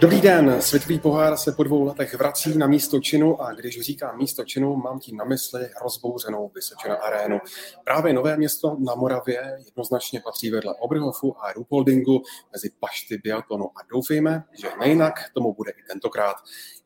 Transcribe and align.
Dobrý 0.00 0.20
den, 0.20 0.62
světový 0.62 0.98
pohár 0.98 1.36
se 1.36 1.52
po 1.52 1.62
dvou 1.62 1.84
letech 1.84 2.14
vrací 2.14 2.58
na 2.58 2.66
místo 2.66 3.00
činu 3.00 3.42
a 3.42 3.52
když 3.52 3.80
říkám 3.80 4.18
místo 4.18 4.44
činu, 4.44 4.76
mám 4.76 4.98
tím 4.98 5.16
na 5.16 5.24
mysli 5.24 5.70
rozbouřenou 5.82 6.50
Vysočina 6.54 6.94
arénu. 6.94 7.38
Právě 7.84 8.12
nové 8.12 8.36
město 8.36 8.76
na 8.80 8.94
Moravě 8.94 9.58
jednoznačně 9.64 10.20
patří 10.20 10.50
vedle 10.50 10.74
Oberhofu 10.74 11.44
a 11.44 11.52
Rupoldingu 11.52 12.22
mezi 12.52 12.70
pašty 12.80 13.18
biatlonu 13.18 13.64
a 13.64 13.80
doufejme, 13.90 14.44
že 14.52 14.68
nejinak 14.80 15.14
tomu 15.34 15.54
bude 15.54 15.70
i 15.70 15.82
tentokrát. 15.88 16.36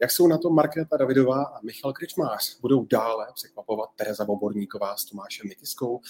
Jak 0.00 0.10
jsou 0.10 0.26
na 0.26 0.38
to 0.38 0.50
Markéta 0.50 0.96
Davidová 0.96 1.44
a 1.44 1.60
Michal 1.62 1.92
Kričmář? 1.92 2.60
Budou 2.60 2.84
dále 2.84 3.26
překvapovat 3.34 3.88
Tereza 3.96 4.24
Boborníková 4.24 4.96
s 4.96 5.04
Tomášem 5.04 5.48
Mikiskou 5.48 6.00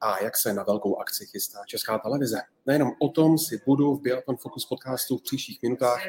a 0.00 0.22
jak 0.22 0.36
se 0.36 0.52
na 0.52 0.62
velkou 0.62 0.96
akci 0.96 1.26
chystá 1.26 1.58
Česká 1.66 1.98
televize? 1.98 2.42
Nejenom 2.66 2.92
o 2.98 3.08
tom 3.08 3.38
si 3.38 3.62
budu 3.66 3.94
v 3.94 4.02
Biathlon 4.02 4.36
Focus 4.36 4.66
podcastu 4.66 5.18
v 5.18 5.22
příštích 5.22 5.62
minutách 5.62 6.02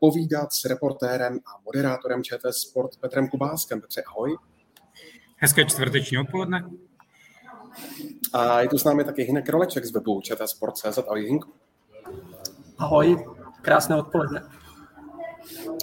povídat 0.00 0.52
s 0.52 0.64
reportérem 0.64 1.38
a 1.46 1.60
moderátorem 1.64 2.24
ČT 2.24 2.54
Sport 2.54 2.96
Petrem 2.96 3.28
Kubáskem. 3.28 3.80
Petře, 3.80 4.02
ahoj. 4.02 4.36
Hezké 5.36 5.64
čtvrteční 5.64 6.18
odpoledne. 6.18 6.70
A 8.32 8.60
je 8.60 8.68
tu 8.68 8.78
s 8.78 8.84
námi 8.84 9.04
taky 9.04 9.22
Hinek 9.22 9.48
Roleček 9.48 9.84
z 9.84 9.90
webu 9.90 10.20
ČT 10.20 10.48
Sport.cz. 10.48 10.98
Ahoj, 10.98 11.26
Hinku. 11.26 11.52
Ahoj, 12.78 13.26
krásné 13.62 13.96
odpoledne. 13.96 14.42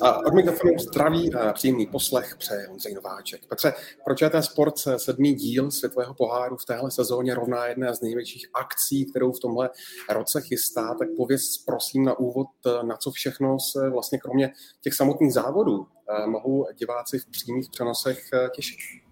A 0.02 0.26
od 0.26 0.34
mikrofonu 0.34 0.74
zdraví 0.80 1.34
a 1.34 1.54
příjemný 1.54 1.88
poslech 1.88 2.36
přeje 2.38 2.68
Ondřej 2.68 2.94
Nováček. 2.94 3.46
Petře, 3.48 3.74
pro 4.06 4.16
ČT 4.16 4.44
Sport 4.44 4.74
sedmý 4.98 5.34
díl 5.34 5.72
světového 5.72 6.14
poháru 6.14 6.58
v 6.58 6.66
téhle 6.66 6.92
sezóně 6.92 7.36
rovná 7.36 7.68
jedna 7.68 7.94
z 7.94 8.02
největších 8.02 8.50
akcí, 8.54 9.06
kterou 9.06 9.32
v 9.32 9.40
tomhle 9.40 9.70
roce 10.10 10.42
chystá, 10.42 10.96
tak 11.00 11.08
pověz 11.18 11.42
prosím 11.66 12.06
na 12.06 12.20
úvod, 12.20 12.48
na 12.82 12.98
co 12.98 13.12
všechno 13.12 13.58
se 13.60 13.90
vlastně 13.90 14.18
kromě 14.18 14.54
těch 14.82 14.94
samotných 14.94 15.34
závodů 15.34 15.88
eh, 15.88 16.28
mohou 16.28 16.68
diváci 16.80 17.20
v 17.20 17.26
přímých 17.32 17.70
přenosech 17.72 18.30
eh, 18.34 18.50
těšit. 18.56 19.07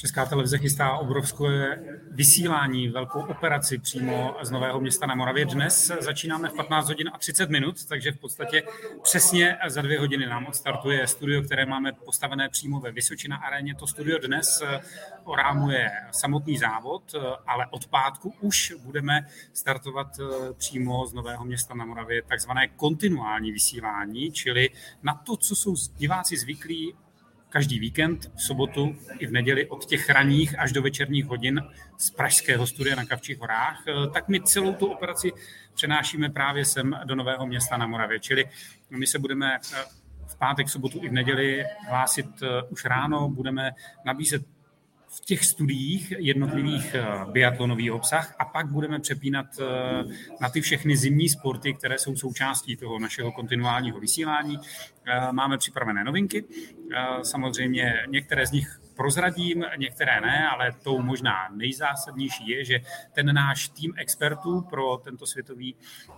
Česká 0.00 0.26
televize 0.26 0.58
chystá 0.58 0.92
obrovské 0.92 1.78
vysílání, 2.10 2.88
velkou 2.88 3.20
operaci 3.20 3.78
přímo 3.78 4.36
z 4.42 4.50
Nového 4.50 4.80
města 4.80 5.06
na 5.06 5.14
Moravě. 5.14 5.44
Dnes 5.44 5.92
začínáme 6.00 6.48
v 6.48 6.52
15 6.52 6.88
hodin 6.88 7.10
a 7.12 7.18
30 7.18 7.50
minut, 7.50 7.84
takže 7.84 8.12
v 8.12 8.18
podstatě 8.18 8.62
přesně 9.02 9.56
za 9.68 9.82
dvě 9.82 9.98
hodiny 9.98 10.26
nám 10.26 10.46
odstartuje 10.46 11.06
studio, 11.06 11.42
které 11.42 11.66
máme 11.66 11.92
postavené 11.92 12.48
přímo 12.48 12.80
ve 12.80 12.92
Vysočina 12.92 13.36
aréně. 13.36 13.74
To 13.74 13.86
studio 13.86 14.18
dnes 14.18 14.62
orámuje 15.24 15.90
samotný 16.10 16.58
závod, 16.58 17.14
ale 17.46 17.66
od 17.70 17.86
pátku 17.86 18.34
už 18.40 18.74
budeme 18.82 19.26
startovat 19.52 20.08
přímo 20.56 21.06
z 21.06 21.12
Nového 21.12 21.44
města 21.44 21.74
na 21.74 21.84
Moravě 21.84 22.22
takzvané 22.22 22.68
kontinuální 22.68 23.52
vysílání, 23.52 24.32
čili 24.32 24.70
na 25.02 25.14
to, 25.14 25.36
co 25.36 25.56
jsou 25.56 25.74
diváci 25.96 26.36
zvyklí 26.36 26.94
každý 27.50 27.78
víkend, 27.78 28.30
v 28.36 28.42
sobotu 28.42 28.96
i 29.18 29.26
v 29.26 29.32
neděli 29.32 29.66
od 29.66 29.84
těch 29.84 30.10
raních 30.10 30.58
až 30.58 30.72
do 30.72 30.82
večerních 30.82 31.24
hodin 31.24 31.62
z 31.98 32.10
Pražského 32.10 32.66
studia 32.66 32.96
na 32.96 33.04
Kavčích 33.04 33.38
horách, 33.38 33.84
eh, 33.88 34.10
tak 34.12 34.28
my 34.28 34.40
celou 34.40 34.74
tu 34.74 34.86
operaci 34.86 35.32
přenášíme 35.74 36.28
právě 36.28 36.64
sem 36.64 37.00
do 37.04 37.14
Nového 37.14 37.46
města 37.46 37.76
na 37.76 37.86
Moravě. 37.86 38.20
Čili 38.20 38.44
my 38.90 39.06
se 39.06 39.18
budeme 39.18 39.56
eh, 39.56 39.84
v 40.26 40.36
pátek, 40.36 40.68
sobotu 40.68 41.00
i 41.02 41.08
v 41.08 41.12
neděli 41.12 41.64
hlásit 41.88 42.26
eh, 42.42 42.62
už 42.68 42.84
ráno, 42.84 43.28
budeme 43.28 43.72
nabízet 44.04 44.42
v 45.16 45.20
těch 45.20 45.44
studiích 45.44 46.12
jednotlivých 46.18 46.96
biatlonový 47.32 47.90
obsah 47.90 48.34
a 48.38 48.44
pak 48.44 48.66
budeme 48.66 49.00
přepínat 49.00 49.46
na 50.40 50.48
ty 50.50 50.60
všechny 50.60 50.96
zimní 50.96 51.28
sporty, 51.28 51.74
které 51.74 51.98
jsou 51.98 52.16
součástí 52.16 52.76
toho 52.76 52.98
našeho 52.98 53.32
kontinuálního 53.32 54.00
vysílání. 54.00 54.58
Eh, 55.06 55.32
máme 55.32 55.58
připravené 55.58 56.04
novinky, 56.04 56.44
samozřejmě 57.22 58.06
některé 58.08 58.46
z 58.46 58.52
nich 58.52 58.80
prozradím, 59.00 59.64
některé 59.76 60.20
ne, 60.20 60.48
ale 60.48 60.72
tou 60.82 61.02
možná 61.02 61.48
nejzásadnější 61.48 62.48
je, 62.48 62.64
že 62.64 62.80
ten 63.12 63.34
náš 63.34 63.68
tým 63.68 63.92
expertů 63.96 64.60
pro 64.60 64.96
tento 64.96 65.26
světový 65.26 65.76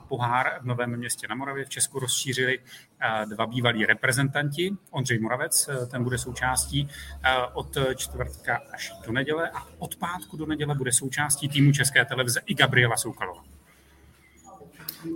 pohár 0.09 0.59
v 0.61 0.65
Novém 0.65 0.97
městě 0.97 1.27
na 1.29 1.35
Moravě 1.35 1.65
v 1.65 1.69
Česku 1.69 1.99
rozšířili 1.99 2.59
eh, 2.59 3.27
dva 3.27 3.47
bývalí 3.47 3.87
reprezentanti. 3.87 4.77
Ondřej 4.91 5.19
Moravec, 5.19 5.69
eh, 5.69 5.87
ten 5.87 6.05
bude 6.05 6.19
součástí 6.19 6.89
eh, 7.25 7.31
od 7.53 7.77
čtvrtka 7.97 8.61
až 8.75 8.93
do 9.07 9.13
neděle 9.13 9.51
a 9.51 9.67
od 9.79 9.97
pátku 9.97 10.37
do 10.37 10.47
neděle 10.47 10.75
bude 10.75 10.93
součástí 10.93 11.49
týmu 11.49 11.73
České 11.73 12.05
televize 12.05 12.41
i 12.47 12.55
Gabriela 12.55 12.97
Soukalova. 12.97 13.52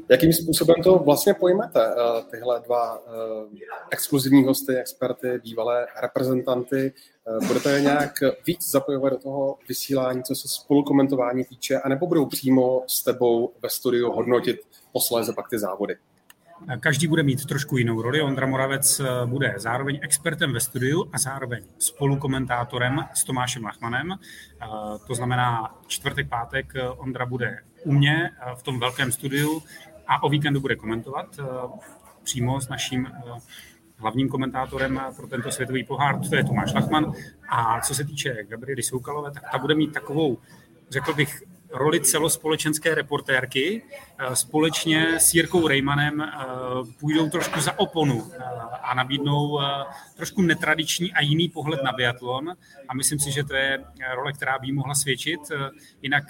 Jakým 0.08 0.32
způsobem 0.32 0.76
to 0.82 0.98
vlastně 0.98 1.34
pojmete, 1.34 1.80
eh, 1.86 2.22
tyhle 2.30 2.60
dva 2.60 2.98
eh, 2.98 3.58
exkluzivní 3.90 4.44
hosty, 4.44 4.76
experty, 4.76 5.40
bývalé 5.44 5.86
reprezentanty? 6.02 6.92
Eh, 7.42 7.46
budete 7.46 7.72
je 7.72 7.80
nějak 7.80 8.12
víc 8.46 8.70
zapojovat 8.70 9.12
do 9.12 9.18
toho 9.18 9.58
vysílání, 9.68 10.22
co 10.22 10.34
se 10.34 10.48
spolukomentování 10.48 11.44
týče, 11.44 11.78
anebo 11.80 12.06
budou 12.06 12.26
přímo 12.26 12.84
s 12.86 13.04
tebou 13.04 13.52
ve 13.62 13.68
studiu 13.68 14.12
hodnotit 14.12 14.60
posléze 14.92 15.32
pak 15.32 15.48
ty 15.50 15.58
závody? 15.58 15.96
Každý 16.80 17.06
bude 17.06 17.22
mít 17.22 17.46
trošku 17.46 17.76
jinou 17.76 18.02
roli. 18.02 18.22
Ondra 18.22 18.46
Moravec 18.46 19.00
bude 19.26 19.54
zároveň 19.56 19.98
expertem 20.02 20.52
ve 20.52 20.60
studiu 20.60 21.04
a 21.12 21.18
zároveň 21.18 21.64
spolukomentátorem 21.78 23.04
s 23.14 23.24
Tomášem 23.24 23.64
Lachmanem. 23.64 24.14
To 25.06 25.14
znamená 25.14 25.74
čtvrtek, 25.86 26.28
pátek 26.28 26.72
Ondra 26.96 27.26
bude 27.26 27.58
u 27.86 27.92
mě 27.92 28.30
v 28.54 28.62
tom 28.62 28.80
velkém 28.80 29.12
studiu 29.12 29.62
a 30.06 30.22
o 30.22 30.28
víkendu 30.28 30.60
bude 30.60 30.76
komentovat 30.76 31.26
eh, 31.38 31.44
přímo 32.22 32.60
s 32.60 32.68
naším 32.68 33.06
eh, 33.06 33.30
hlavním 33.96 34.28
komentátorem 34.28 35.00
pro 35.16 35.26
tento 35.26 35.50
světový 35.50 35.84
pohár, 35.84 36.20
to 36.28 36.36
je 36.36 36.44
Tomáš 36.44 36.74
Lachman. 36.74 37.12
A 37.48 37.80
co 37.80 37.94
se 37.94 38.04
týče 38.04 38.44
Gabriely 38.48 38.82
Soukalové, 38.82 39.30
tak 39.30 39.42
ta 39.52 39.58
bude 39.58 39.74
mít 39.74 39.92
takovou, 39.92 40.38
řekl 40.90 41.14
bych, 41.14 41.42
roli 41.70 42.00
celospolečenské 42.00 42.94
reportérky. 42.94 43.82
Eh, 44.18 44.36
společně 44.36 45.20
s 45.20 45.34
Jirkou 45.34 45.68
Rejmanem 45.68 46.24
půjdou 47.00 47.28
trošku 47.30 47.60
za 47.60 47.78
oponu 47.78 48.32
a 48.82 48.94
nabídnou 48.94 49.60
trošku 50.16 50.42
netradiční 50.42 51.12
a 51.12 51.22
jiný 51.22 51.48
pohled 51.48 51.82
na 51.82 51.92
biatlon. 51.92 52.56
A 52.88 52.94
myslím 52.94 53.18
si, 53.18 53.32
že 53.32 53.44
to 53.44 53.54
je 53.54 53.84
role, 54.14 54.32
která 54.32 54.58
by 54.58 54.72
mohla 54.72 54.94
svědčit. 54.94 55.40
Jinak 56.02 56.24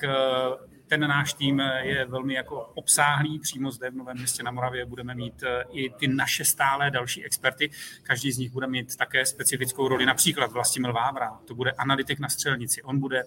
ten 0.89 1.01
náš 1.01 1.33
tým 1.33 1.63
je 1.83 2.05
velmi 2.05 2.35
jako 2.35 2.71
obsáhlý. 2.75 3.39
Přímo 3.39 3.71
zde 3.71 3.91
v 3.91 3.97
Novém 3.97 4.17
městě 4.17 4.43
na 4.43 4.51
Moravě 4.51 4.87
budeme 4.87 5.15
mít 5.15 5.43
eh, 5.43 5.65
i 5.73 5.91
ty 5.91 6.09
naše 6.09 6.45
stále 6.45 6.91
další 6.91 7.25
experty. 7.25 7.71
Každý 8.03 8.33
z 8.33 8.39
nich 8.39 8.53
bude 8.53 8.67
mít 8.67 8.97
také 8.97 9.27
specifickou 9.27 9.89
roli. 9.89 10.07
Například 10.07 10.53
Vlastimil 10.53 10.93
Vávra, 10.93 11.39
to 11.45 11.55
bude 11.55 11.71
analytik 11.71 12.19
na 12.19 12.29
střelnici. 12.29 12.83
On 12.83 13.01
bude 13.01 13.23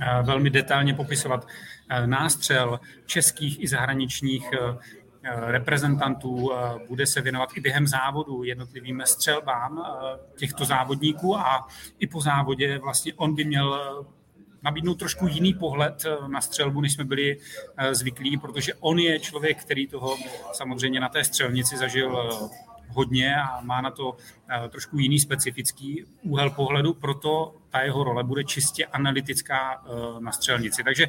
eh, 0.00 0.22
velmi 0.22 0.50
detailně 0.50 0.94
popisovat 0.94 1.46
eh, 1.88 2.06
nástřel 2.06 2.80
českých 3.06 3.62
i 3.62 3.68
zahraničních 3.68 4.50
reprezentantů, 5.24 6.50
bude 6.88 7.06
se 7.06 7.20
věnovat 7.20 7.48
i 7.54 7.60
během 7.60 7.86
závodu 7.86 8.42
jednotlivým 8.42 9.02
střelbám 9.04 9.84
těchto 10.36 10.64
závodníků 10.64 11.38
a 11.38 11.68
i 11.98 12.06
po 12.06 12.20
závodě 12.20 12.78
vlastně 12.78 13.14
on 13.14 13.34
by 13.34 13.44
měl 13.44 14.04
nabídnout 14.62 14.94
trošku 14.94 15.26
jiný 15.26 15.54
pohled 15.54 16.04
eh, 16.06 16.28
na 16.28 16.40
střelbu, 16.40 16.80
než 16.80 16.92
jsme 16.92 17.04
byli 17.04 17.38
eh, 17.76 17.94
zvyklí, 17.94 18.36
protože 18.36 18.74
on 18.74 18.98
je 18.98 19.18
člověk, 19.18 19.60
který 19.60 19.86
toho 19.86 20.16
samozřejmě 20.52 21.00
na 21.00 21.08
té 21.08 21.24
střelnici 21.24 21.76
zažil 21.76 22.18
eh, 22.18 22.48
hodně 22.88 23.36
a 23.36 23.60
má 23.60 23.80
na 23.80 23.90
to 23.90 24.16
trošku 24.68 24.98
jiný 24.98 25.20
specifický 25.20 26.04
úhel 26.22 26.50
pohledu, 26.50 26.94
proto 26.94 27.54
ta 27.70 27.80
jeho 27.80 28.04
role 28.04 28.24
bude 28.24 28.44
čistě 28.44 28.86
analytická 28.86 29.84
na 30.18 30.32
střelnici. 30.32 30.84
Takže 30.84 31.06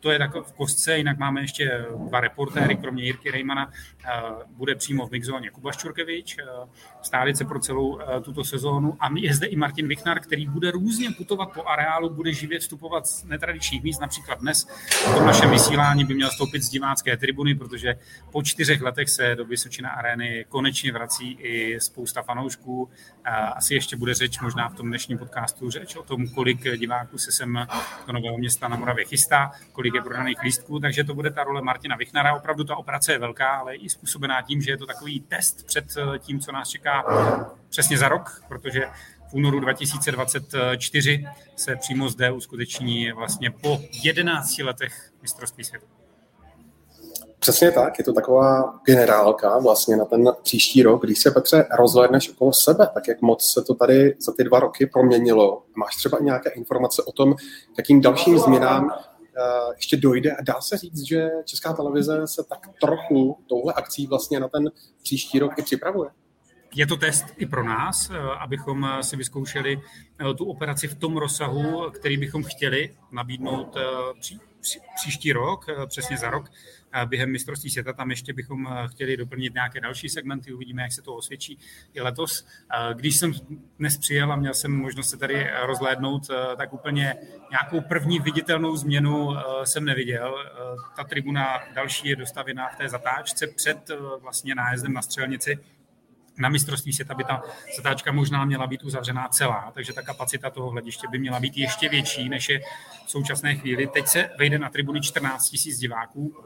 to 0.00 0.10
je 0.10 0.18
tak 0.18 0.34
v 0.34 0.52
kostce, 0.52 0.98
jinak 0.98 1.18
máme 1.18 1.40
ještě 1.40 1.84
dva 2.08 2.20
reportéry, 2.20 2.76
kromě 2.76 3.04
Jirky 3.04 3.30
Rejmana, 3.30 3.72
eh, 4.04 4.10
bude 4.48 4.74
přímo 4.74 5.06
v 5.06 5.10
mixzóně 5.10 5.50
Kuba 5.50 5.72
Ščurkevič, 5.72 6.36
eh, 6.38 6.44
stálice 7.02 7.44
pro 7.44 7.60
celou 7.60 8.00
eh, 8.00 8.20
tuto 8.20 8.44
sezónu 8.44 8.96
a 9.00 9.08
je 9.16 9.34
zde 9.34 9.46
i 9.46 9.56
Martin 9.56 9.88
Vichnar, 9.88 10.20
který 10.20 10.46
bude 10.46 10.70
různě 10.70 11.10
putovat 11.10 11.52
po 11.52 11.64
areálu, 11.68 12.10
bude 12.10 12.32
živě 12.32 12.58
vstupovat 12.58 13.06
z 13.06 13.24
netradičních 13.24 13.82
míst, 13.82 14.00
například 14.00 14.40
dnes 14.40 14.66
v 14.90 15.14
tom 15.14 15.26
našem 15.26 15.50
vysílání 15.50 16.04
by 16.04 16.14
měl 16.14 16.30
stoupit 16.30 16.62
z 16.62 16.68
divácké 16.68 17.16
tribuny, 17.16 17.54
protože 17.54 17.94
po 18.32 18.42
čtyřech 18.42 18.82
letech 18.82 19.08
se 19.08 19.34
do 19.34 19.44
Vysočina 19.44 19.90
arény 19.90 20.44
konečně 20.48 20.92
vrací 20.92 21.32
i 21.32 21.80
spousta 21.80 22.22
fanoušků. 22.22 22.90
Asi 23.54 23.74
ještě 23.74 23.96
bude 23.96 24.14
řeč 24.14 24.40
možná 24.40 24.68
v 24.68 24.74
tom 24.74 24.88
dnešním 24.88 25.18
podcastu 25.18 25.70
řeč 25.70 25.96
o 25.96 26.02
tom, 26.02 26.28
kolik 26.28 26.76
diváků 26.76 27.18
se 27.18 27.32
sem 27.32 27.66
do 28.06 28.12
Nového 28.12 28.38
města 28.38 28.68
na 28.68 28.76
Moravě 28.76 29.04
chystá, 29.04 29.50
kolik 29.72 29.85
je 29.94 30.02
prodaných 30.02 30.42
lístků, 30.42 30.80
takže 30.80 31.04
to 31.04 31.14
bude 31.14 31.30
ta 31.30 31.44
role 31.44 31.62
Martina 31.62 31.96
Vichnara. 31.96 32.36
Opravdu 32.36 32.64
ta 32.64 32.76
operace 32.76 33.12
je 33.12 33.18
velká, 33.18 33.48
ale 33.48 33.74
i 33.74 33.88
způsobená 33.88 34.42
tím, 34.42 34.62
že 34.62 34.70
je 34.70 34.76
to 34.76 34.86
takový 34.86 35.20
test 35.20 35.66
před 35.66 35.84
eh, 35.96 36.18
tím, 36.18 36.40
co 36.40 36.52
nás 36.52 36.68
čeká 36.68 37.04
přesně 37.68 37.98
za 37.98 38.08
rok, 38.08 38.42
protože 38.48 38.86
v 39.30 39.34
únoru 39.34 39.60
2024 39.60 41.24
se 41.56 41.76
přímo 41.76 42.08
zde 42.08 42.30
uskuteční 42.30 43.12
vlastně 43.12 43.50
po 43.50 43.78
11 44.04 44.58
letech 44.58 45.10
mistrovství 45.22 45.64
světa. 45.64 45.86
Přesně 47.38 47.70
tak, 47.70 47.98
je 47.98 48.04
to 48.04 48.12
taková 48.12 48.74
generálka 48.84 49.58
vlastně 49.58 49.96
na 49.96 50.04
ten 50.04 50.32
příští 50.42 50.82
rok. 50.82 51.04
Když 51.04 51.18
se, 51.18 51.30
Petře, 51.30 51.66
rozhlédneš 51.78 52.30
okolo 52.30 52.52
sebe, 52.64 52.88
tak 52.94 53.08
jak 53.08 53.22
moc 53.22 53.52
se 53.54 53.62
to 53.62 53.74
tady 53.74 54.14
za 54.20 54.32
ty 54.32 54.44
dva 54.44 54.60
roky 54.60 54.86
proměnilo. 54.86 55.62
Máš 55.76 55.96
třeba 55.96 56.18
nějaké 56.20 56.50
informace 56.50 57.02
o 57.02 57.12
tom, 57.12 57.34
jakým 57.78 58.00
dalším 58.00 58.38
změnám 58.38 58.90
ještě 59.76 59.96
dojde 59.96 60.32
a 60.32 60.42
dá 60.42 60.60
se 60.60 60.76
říct, 60.76 61.06
že 61.08 61.28
Česká 61.44 61.72
televize 61.72 62.26
se 62.26 62.44
tak 62.48 62.68
trochu 62.80 63.38
touhle 63.48 63.72
akcí 63.72 64.06
vlastně 64.06 64.40
na 64.40 64.48
ten 64.48 64.70
příští 65.02 65.38
rok 65.38 65.52
i 65.58 65.62
připravuje? 65.62 66.10
Je 66.74 66.86
to 66.86 66.96
test 66.96 67.24
i 67.36 67.46
pro 67.46 67.64
nás, 67.64 68.10
eh, 68.10 68.18
abychom 68.18 68.88
si 69.00 69.16
vyzkoušeli 69.16 69.80
eh, 70.20 70.34
tu 70.34 70.44
operaci 70.44 70.88
v 70.88 70.94
tom 70.94 71.16
rozsahu, 71.16 71.90
který 71.90 72.16
bychom 72.16 72.44
chtěli 72.44 72.96
nabídnout 73.12 73.76
pří, 74.20 74.40
pří, 74.60 74.80
příští 74.96 75.32
rok, 75.32 75.66
přesně 75.88 76.16
za 76.18 76.30
rok 76.30 76.50
během 77.04 77.32
mistrovství 77.32 77.70
světa. 77.70 77.92
Tam 77.92 78.10
ještě 78.10 78.32
bychom 78.32 78.66
eh, 78.66 78.88
chtěli 78.88 79.16
doplnit 79.16 79.54
nějaké 79.54 79.80
další 79.80 80.08
segmenty, 80.08 80.52
uvidíme, 80.52 80.82
jak 80.82 80.92
se 80.92 81.02
to 81.02 81.14
osvědčí 81.14 81.58
i 81.94 82.00
letos. 82.00 82.46
Když 82.94 83.16
jsem 83.16 83.32
dnes 83.78 83.98
přijel 83.98 84.32
a 84.32 84.36
měl 84.36 84.54
jsem 84.54 84.72
možnost 84.72 85.10
se 85.10 85.16
tady 85.16 85.48
rozhlédnout, 85.62 86.22
eh, 86.30 86.56
tak 86.56 86.72
úplně 86.72 87.14
nějakou 87.50 87.80
první 87.80 88.20
viditelnou 88.20 88.76
změnu 88.76 89.38
eh, 89.38 89.66
jsem 89.66 89.84
neviděl. 89.84 90.34
Ta 90.96 91.04
tribuna 91.04 91.58
další 91.74 92.08
je 92.08 92.16
dostavěná 92.16 92.68
v 92.68 92.76
té 92.76 92.88
zatáčce 92.88 93.46
před 93.46 93.90
vlastně 94.20 94.54
nájezdem 94.54 94.92
na 94.92 95.02
střelnici 95.02 95.58
na 96.38 96.48
mistrovství 96.48 96.92
světa 96.92 97.14
by 97.14 97.24
ta 97.24 97.42
zatáčka 97.76 98.12
možná 98.12 98.44
měla 98.44 98.66
být 98.66 98.84
uzavřená 98.84 99.28
celá, 99.28 99.70
takže 99.74 99.92
ta 99.92 100.02
kapacita 100.02 100.50
toho 100.50 100.70
hlediště 100.70 101.06
by 101.10 101.18
měla 101.18 101.40
být 101.40 101.56
ještě 101.56 101.88
větší, 101.88 102.28
než 102.28 102.48
je 102.48 102.60
v 103.06 103.10
současné 103.10 103.54
chvíli. 103.54 103.86
Teď 103.86 104.06
se 104.06 104.30
vejde 104.38 104.58
na 104.58 104.70
tribuny 104.70 105.00
14 105.00 105.56
000 105.66 105.78
diváků. 105.78 106.44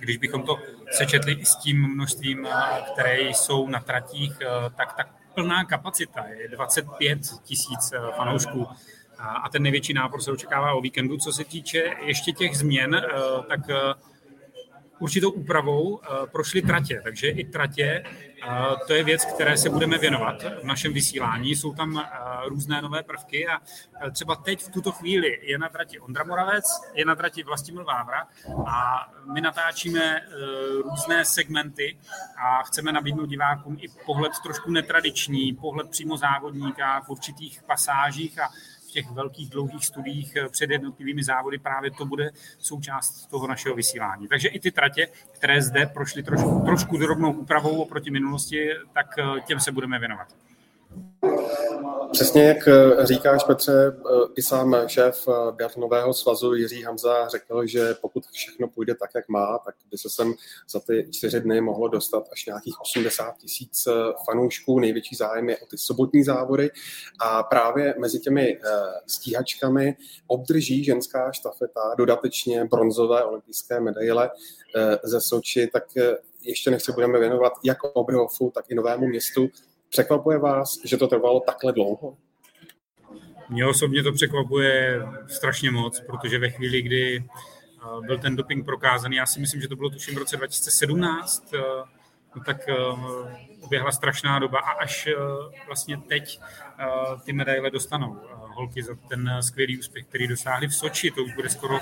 Když 0.00 0.16
bychom 0.16 0.42
to 0.42 0.58
sečetli 0.90 1.32
i 1.32 1.44
s 1.44 1.56
tím 1.56 1.94
množstvím, 1.94 2.48
které 2.92 3.20
jsou 3.20 3.68
na 3.68 3.80
tratích, 3.80 4.32
tak 4.76 4.92
ta 4.92 5.04
plná 5.34 5.64
kapacita 5.64 6.24
je 6.26 6.48
25 6.48 7.18
tisíc 7.44 7.92
fanoušků 8.16 8.68
a 9.18 9.48
ten 9.48 9.62
největší 9.62 9.94
nápor 9.94 10.22
se 10.22 10.32
očekává 10.32 10.72
o 10.72 10.80
víkendu. 10.80 11.16
Co 11.16 11.32
se 11.32 11.44
týče 11.44 11.94
ještě 12.00 12.32
těch 12.32 12.56
změn, 12.56 13.02
tak 13.48 13.60
určitou 15.02 15.30
úpravou 15.30 16.00
prošly 16.32 16.62
tratě, 16.62 17.00
takže 17.04 17.28
i 17.28 17.44
tratě 17.44 18.04
to 18.86 18.94
je 18.94 19.04
věc, 19.04 19.24
které 19.24 19.56
se 19.56 19.70
budeme 19.70 19.98
věnovat 19.98 20.42
v 20.42 20.64
našem 20.64 20.92
vysílání. 20.92 21.56
Jsou 21.56 21.74
tam 21.74 22.08
různé 22.46 22.82
nové 22.82 23.02
prvky 23.02 23.46
a 23.48 23.60
třeba 24.10 24.36
teď 24.36 24.62
v 24.62 24.70
tuto 24.70 24.92
chvíli 24.92 25.40
je 25.42 25.58
na 25.58 25.68
trati 25.68 26.00
Ondra 26.00 26.24
Moravec, 26.24 26.64
je 26.94 27.04
na 27.04 27.14
trati 27.14 27.42
Vlastimil 27.42 27.84
Vávra 27.84 28.26
a 28.66 29.08
my 29.32 29.40
natáčíme 29.40 30.20
různé 30.84 31.24
segmenty 31.24 31.98
a 32.44 32.62
chceme 32.62 32.92
nabídnout 32.92 33.26
divákům 33.26 33.76
i 33.80 33.88
pohled 34.06 34.32
trošku 34.42 34.70
netradiční, 34.70 35.52
pohled 35.52 35.90
přímo 35.90 36.16
závodníka 36.16 37.00
v 37.00 37.08
určitých 37.08 37.62
pasážích 37.62 38.38
a 38.38 38.48
těch 38.92 39.10
velkých 39.10 39.50
dlouhých 39.50 39.86
studiích 39.86 40.36
eh, 40.36 40.48
před 40.48 40.70
jednotlivými 40.70 41.22
závody 41.24 41.58
právě 41.58 41.90
to 41.90 42.04
bude 42.04 42.30
součást 42.58 43.26
toho 43.26 43.46
našeho 43.46 43.74
vysílání. 43.74 44.28
Takže 44.28 44.48
i 44.48 44.60
ty 44.60 44.70
tratě, 44.70 45.08
které 45.32 45.62
zde 45.62 45.86
prošly 45.86 46.22
trošku, 46.22 46.62
trošku 46.64 46.96
drobnou 46.96 47.32
úpravou 47.32 47.82
oproti 47.82 48.10
minulosti, 48.10 48.70
tak 48.92 49.06
eh, 49.18 49.40
těm 49.40 49.60
se 49.60 49.72
budeme 49.72 49.98
věnovat. 49.98 50.28
Přesně 52.12 52.42
jak 52.42 52.68
eh, 52.68 53.06
říkáš, 53.06 53.44
Petře, 53.44 53.72
eh, 53.72 54.26
i 54.36 54.42
sám 54.42 54.76
šéf 54.86 55.28
eh, 55.28 55.52
biatlonového 55.52 56.14
svazu 56.14 56.54
Jiří 56.54 56.82
Hamza 56.82 57.28
řekl, 57.28 57.66
že 57.66 57.94
pokud 58.00 58.26
všechno 58.26 58.68
půjde 58.68 58.94
tak, 58.94 59.10
jak 59.14 59.28
má, 59.28 59.58
tak 59.58 59.74
by 59.90 59.98
se 59.98 60.10
sem 60.10 60.34
za 60.70 60.80
ty 60.80 61.08
čtyři 61.10 61.40
dny 61.40 61.60
mohlo 61.60 61.88
dostat 61.88 62.28
až 62.32 62.46
nějakých 62.46 62.80
80 62.80 63.36
tisíc 63.36 63.88
fanoušků. 64.26 64.80
Největší 64.80 65.16
zájem 65.16 65.48
je 65.48 65.58
o 65.58 65.66
ty 65.66 65.78
sobotní 65.78 66.24
závody 66.24 66.70
a 67.20 67.42
právě 67.42 67.94
mezi 67.98 68.20
těmi 68.20 68.58
stíhačkami 69.06 69.96
obdrží 70.26 70.84
ženská 70.84 71.32
štafeta 71.32 71.94
dodatečně 71.98 72.64
bronzové 72.64 73.24
olympijské 73.24 73.80
medaile 73.80 74.30
ze 75.04 75.20
Soči, 75.20 75.70
tak 75.72 75.84
ještě 76.42 76.70
nechci 76.70 76.92
budeme 76.92 77.18
věnovat 77.18 77.52
jak 77.64 77.78
Obrhofu, 77.84 78.50
tak 78.54 78.64
i 78.70 78.74
Novému 78.74 79.06
městu, 79.06 79.48
Překvapuje 79.92 80.38
vás, 80.38 80.78
že 80.84 80.96
to 80.96 81.08
trvalo 81.08 81.40
takhle 81.40 81.72
dlouho? 81.72 82.16
Mě 83.48 83.66
osobně 83.66 84.02
to 84.02 84.12
překvapuje 84.12 85.02
strašně 85.28 85.70
moc, 85.70 86.00
protože 86.00 86.38
ve 86.38 86.50
chvíli, 86.50 86.82
kdy 86.82 87.24
eh, 87.24 88.06
byl 88.06 88.18
ten 88.18 88.36
doping 88.36 88.64
prokázaný, 88.64 89.16
já 89.16 89.26
si 89.26 89.40
myslím, 89.40 89.60
že 89.60 89.68
to 89.68 89.76
bylo 89.76 89.90
tuším 89.90 90.14
v 90.14 90.18
roce 90.18 90.36
2017, 90.36 91.54
no 92.36 92.42
tak 92.44 92.56
uběhla 93.60 93.92
strašná 93.92 94.38
doba 94.38 94.58
a 94.58 94.70
až 94.70 95.08
vlastně 95.66 95.96
teď 95.96 96.40
ty 97.24 97.32
medaile 97.32 97.70
dostanou 97.70 98.20
holky 98.54 98.82
za 98.82 98.94
ten 99.08 99.30
skvělý 99.40 99.78
úspěch, 99.78 100.06
který 100.06 100.28
dosáhli 100.28 100.68
v 100.68 100.74
Soči. 100.74 101.10
To 101.10 101.22
už 101.22 101.34
bude 101.34 101.48
skoro 101.48 101.80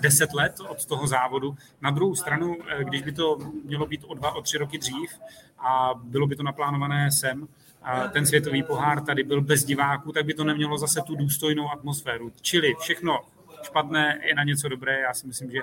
10 0.00 0.32
let 0.32 0.60
od 0.68 0.86
toho 0.86 1.06
závodu. 1.06 1.56
Na 1.80 1.90
druhou 1.90 2.14
stranu, 2.14 2.56
když 2.82 3.02
by 3.02 3.12
to 3.12 3.38
mělo 3.64 3.86
být 3.86 4.04
o 4.06 4.14
dva, 4.14 4.32
o 4.32 4.42
tři 4.42 4.58
roky 4.58 4.78
dřív 4.78 5.10
a 5.58 5.90
bylo 6.02 6.26
by 6.26 6.36
to 6.36 6.42
naplánované 6.42 7.12
sem, 7.12 7.48
a 7.84 8.08
ten 8.08 8.26
světový 8.26 8.62
pohár 8.62 9.04
tady 9.04 9.22
byl 9.22 9.40
bez 9.40 9.64
diváků, 9.64 10.12
tak 10.12 10.24
by 10.24 10.34
to 10.34 10.44
nemělo 10.44 10.78
zase 10.78 11.00
tu 11.06 11.16
důstojnou 11.16 11.70
atmosféru. 11.70 12.32
Čili 12.40 12.74
všechno 12.80 13.20
špatné 13.62 14.18
je 14.22 14.34
na 14.34 14.44
něco 14.44 14.68
dobré. 14.68 15.00
Já 15.00 15.14
si 15.14 15.26
myslím, 15.26 15.50
že 15.50 15.58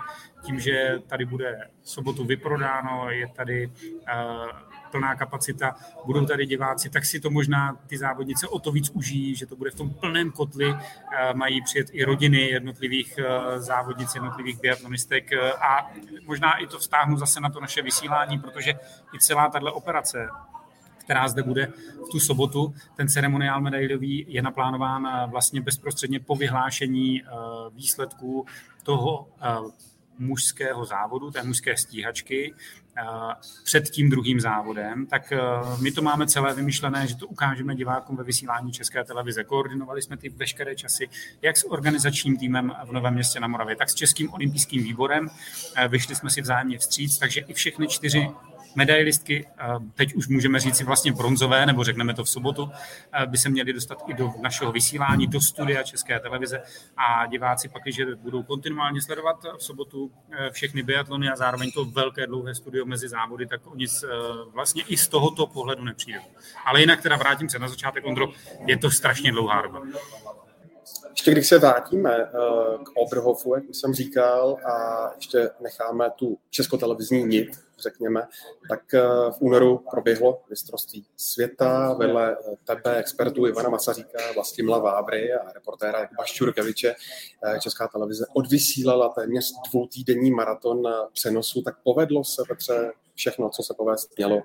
tím, 0.45 0.59
že 0.59 0.99
tady 1.07 1.25
bude 1.25 1.67
sobotu 1.83 2.25
vyprodáno, 2.25 3.09
je 3.09 3.27
tady 3.27 3.67
uh, 3.67 3.73
plná 4.91 5.15
kapacita, 5.15 5.75
budou 6.05 6.25
tady 6.25 6.45
diváci, 6.45 6.89
tak 6.89 7.05
si 7.05 7.19
to 7.19 7.29
možná 7.29 7.77
ty 7.87 7.97
závodnice 7.97 8.47
o 8.47 8.59
to 8.59 8.71
víc 8.71 8.89
užijí, 8.89 9.35
že 9.35 9.45
to 9.45 9.55
bude 9.55 9.71
v 9.71 9.75
tom 9.75 9.89
plném 9.89 10.31
kotli, 10.31 10.67
uh, 10.67 10.77
mají 11.33 11.61
přijet 11.61 11.87
i 11.91 12.03
rodiny 12.03 12.41
jednotlivých 12.41 13.19
uh, 13.19 13.57
závodnic, 13.57 14.15
jednotlivých 14.15 14.61
biatlonistek 14.61 15.33
a 15.61 15.91
možná 16.25 16.57
i 16.57 16.67
to 16.67 16.79
vztáhnu 16.79 17.17
zase 17.17 17.39
na 17.39 17.49
to 17.49 17.59
naše 17.59 17.81
vysílání, 17.81 18.39
protože 18.39 18.73
i 19.13 19.19
celá 19.19 19.49
tahle 19.49 19.71
operace 19.71 20.29
která 21.09 21.27
zde 21.27 21.43
bude 21.43 21.65
v 22.07 22.09
tu 22.11 22.19
sobotu. 22.19 22.73
Ten 22.95 23.09
ceremoniál 23.09 23.61
medailový 23.61 24.25
je 24.27 24.41
naplánován 24.41 25.07
eh, 25.07 25.27
vlastně 25.27 25.61
bezprostředně 25.61 26.19
po 26.19 26.35
vyhlášení 26.35 27.21
eh, 27.21 27.27
výsledků 27.73 28.45
toho 28.83 29.27
eh, 29.41 29.47
mužského 30.19 30.85
závodu, 30.85 31.31
té 31.31 31.43
mužské 31.43 31.77
stíhačky, 31.77 32.53
před 33.63 33.89
tím 33.89 34.09
druhým 34.09 34.39
závodem, 34.39 35.05
tak 35.05 35.33
my 35.81 35.91
to 35.91 36.01
máme 36.01 36.27
celé 36.27 36.53
vymyšlené, 36.53 37.07
že 37.07 37.15
to 37.15 37.27
ukážeme 37.27 37.75
divákům 37.75 38.15
ve 38.17 38.23
vysílání 38.23 38.71
České 38.71 39.03
televize. 39.03 39.43
Koordinovali 39.43 40.01
jsme 40.01 40.17
ty 40.17 40.29
veškeré 40.29 40.75
časy, 40.75 41.09
jak 41.41 41.57
s 41.57 41.71
organizačním 41.71 42.37
týmem 42.37 42.73
v 42.85 42.91
Novém 42.91 43.13
městě 43.13 43.39
na 43.39 43.47
Moravě, 43.47 43.75
tak 43.75 43.89
s 43.89 43.95
Českým 43.95 44.33
olympijským 44.33 44.83
výborem. 44.83 45.29
Vyšli 45.87 46.15
jsme 46.15 46.29
si 46.29 46.41
vzájemně 46.41 46.77
vstříc, 46.77 47.17
takže 47.17 47.41
i 47.41 47.53
všechny 47.53 47.87
čtyři 47.87 48.29
medailistky, 48.75 49.47
teď 49.95 50.13
už 50.13 50.27
můžeme 50.27 50.59
říct 50.59 50.77
si 50.77 50.83
vlastně 50.83 51.11
bronzové, 51.13 51.65
nebo 51.65 51.83
řekneme 51.83 52.13
to 52.13 52.23
v 52.23 52.29
sobotu, 52.29 52.69
by 53.25 53.37
se 53.37 53.49
měli 53.49 53.73
dostat 53.73 54.03
i 54.07 54.13
do 54.13 54.33
našeho 54.41 54.71
vysílání, 54.71 55.27
do 55.27 55.41
studia 55.41 55.83
České 55.83 56.19
televize 56.19 56.61
a 56.97 57.25
diváci 57.25 57.69
pak, 57.69 57.83
když 57.83 58.01
budou 58.15 58.43
kontinuálně 58.43 59.01
sledovat 59.01 59.43
v 59.57 59.63
sobotu 59.63 60.11
e, 60.31 60.51
všechny 60.51 60.83
biatlony 60.83 61.29
a 61.29 61.35
zároveň 61.35 61.71
to 61.71 61.85
velké 61.85 62.27
dlouhé 62.27 62.55
studio 62.55 62.85
mezi 62.85 63.09
závody, 63.09 63.47
tak 63.47 63.61
oni 63.67 63.85
e, 63.85 64.07
vlastně 64.53 64.83
i 64.87 64.97
z 64.97 65.07
tohoto 65.07 65.47
pohledu 65.47 65.83
nepřijdou. 65.83 66.21
Ale 66.65 66.79
jinak 66.79 67.01
teda 67.01 67.15
vrátím 67.15 67.49
se 67.49 67.59
na 67.59 67.67
začátek, 67.67 68.05
Ondro, 68.05 68.27
je 68.65 68.77
to 68.77 68.91
strašně 68.91 69.31
dlouhá 69.31 69.61
doba. 69.61 69.81
Ještě 71.11 71.31
když 71.31 71.47
se 71.47 71.59
vrátíme 71.59 72.15
eh, 72.15 72.29
k 72.83 72.89
Oberhofu, 72.95 73.55
jak 73.55 73.63
jsem 73.71 73.93
říkal, 73.93 74.57
a 74.65 75.05
ještě 75.15 75.49
necháme 75.59 76.09
tu 76.15 76.37
českotelevizní 76.49 77.23
nit, 77.23 77.49
řekněme, 77.81 78.27
tak 78.69 78.93
eh, 78.93 79.01
v 79.31 79.35
únoru 79.39 79.77
proběhlo 79.91 80.41
mistrovství 80.49 81.05
světa 81.17 81.93
vedle 81.93 82.31
eh, 82.31 82.55
tebe, 82.63 82.97
expertů 82.97 83.47
Ivana 83.47 83.69
Masaříka, 83.69 84.19
Vlastimila 84.35 84.79
Vábry 84.79 85.33
a 85.33 85.53
reportéra 85.53 85.99
Jakuba 85.99 86.25
Šťurkeviče. 86.25 86.95
Česká 87.59 87.87
televize 87.87 88.25
odvysílala 88.33 89.09
téměř 89.09 89.53
dvoutýdenní 89.69 90.31
maraton 90.31 90.83
přenosu, 91.13 91.61
tak 91.61 91.75
povedlo 91.83 92.23
se, 92.23 92.43
Petře, 92.47 92.91
všechno, 93.15 93.49
co 93.49 93.63
se 93.63 93.73
povést 93.77 94.17
mělo 94.17 94.43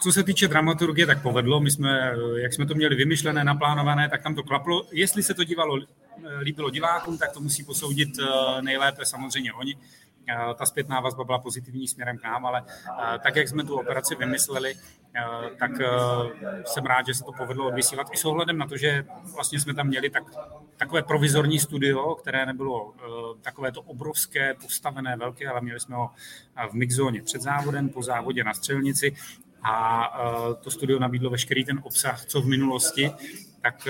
co 0.00 0.12
se 0.12 0.22
týče 0.22 0.48
dramaturgie, 0.48 1.06
tak 1.06 1.22
povedlo. 1.22 1.60
My 1.60 1.70
jsme, 1.70 2.14
jak 2.36 2.52
jsme 2.52 2.66
to 2.66 2.74
měli 2.74 2.96
vymyšlené, 2.96 3.44
naplánované, 3.44 4.08
tak 4.08 4.22
tam 4.22 4.34
to 4.34 4.42
klaplo. 4.42 4.86
Jestli 4.92 5.22
se 5.22 5.34
to 5.34 5.44
dívalo, 5.44 5.78
líbilo 6.40 6.70
divákům, 6.70 7.18
tak 7.18 7.32
to 7.32 7.40
musí 7.40 7.64
posoudit 7.64 8.08
eh, 8.18 8.62
nejlépe 8.62 9.06
samozřejmě 9.06 9.52
oni. 9.52 9.78
Ta 10.54 10.66
zpětná 10.66 11.00
vazba 11.00 11.24
byla 11.24 11.38
pozitivní 11.38 11.88
směrem 11.88 12.18
k 12.18 12.24
nám, 12.24 12.46
ale 12.46 12.62
tak, 13.22 13.36
jak 13.36 13.48
jsme 13.48 13.64
tu 13.64 13.80
operaci 13.80 14.14
vymysleli, 14.14 14.74
tak 15.58 15.70
jsem 16.64 16.84
rád, 16.84 17.06
že 17.06 17.14
se 17.14 17.24
to 17.24 17.32
povedlo 17.32 17.66
odvysílat. 17.66 18.06
I 18.12 18.16
s 18.16 18.24
ohledem 18.24 18.58
na 18.58 18.66
to, 18.66 18.76
že 18.76 19.04
vlastně 19.34 19.60
jsme 19.60 19.74
tam 19.74 19.86
měli 19.86 20.10
tak, 20.10 20.22
takové 20.76 21.02
provizorní 21.02 21.58
studio, 21.58 22.14
které 22.14 22.46
nebylo 22.46 22.94
takové 23.40 23.72
to 23.72 23.82
obrovské, 23.82 24.54
postavené, 24.54 25.16
velké, 25.16 25.48
ale 25.48 25.60
měli 25.60 25.80
jsme 25.80 25.96
ho 25.96 26.10
v 26.70 26.72
mixzóně 26.72 27.22
před 27.22 27.42
závodem, 27.42 27.88
po 27.88 28.02
závodě 28.02 28.44
na 28.44 28.54
střelnici. 28.54 29.16
A 29.62 30.08
to 30.60 30.70
studio 30.70 30.98
nabídlo 30.98 31.30
veškerý 31.30 31.64
ten 31.64 31.80
obsah, 31.82 32.24
co 32.24 32.40
v 32.40 32.46
minulosti, 32.46 33.10
tak 33.62 33.88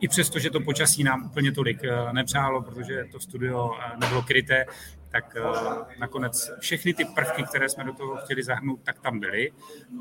i 0.00 0.08
přesto, 0.08 0.38
že 0.38 0.50
to 0.50 0.60
počasí 0.60 1.04
nám 1.04 1.26
úplně 1.26 1.52
tolik 1.52 1.84
eh, 1.84 2.12
nepřálo, 2.12 2.62
protože 2.62 3.04
to 3.12 3.20
studio 3.20 3.70
eh, 3.80 3.96
nebylo 4.00 4.22
kryté, 4.22 4.64
tak 5.08 5.36
eh, 5.36 5.98
nakonec 5.98 6.50
všechny 6.60 6.94
ty 6.94 7.04
prvky, 7.04 7.42
které 7.42 7.68
jsme 7.68 7.84
do 7.84 7.92
toho 7.92 8.16
chtěli 8.16 8.42
zahrnout, 8.42 8.80
tak 8.82 9.00
tam 9.00 9.20
byly. 9.20 9.52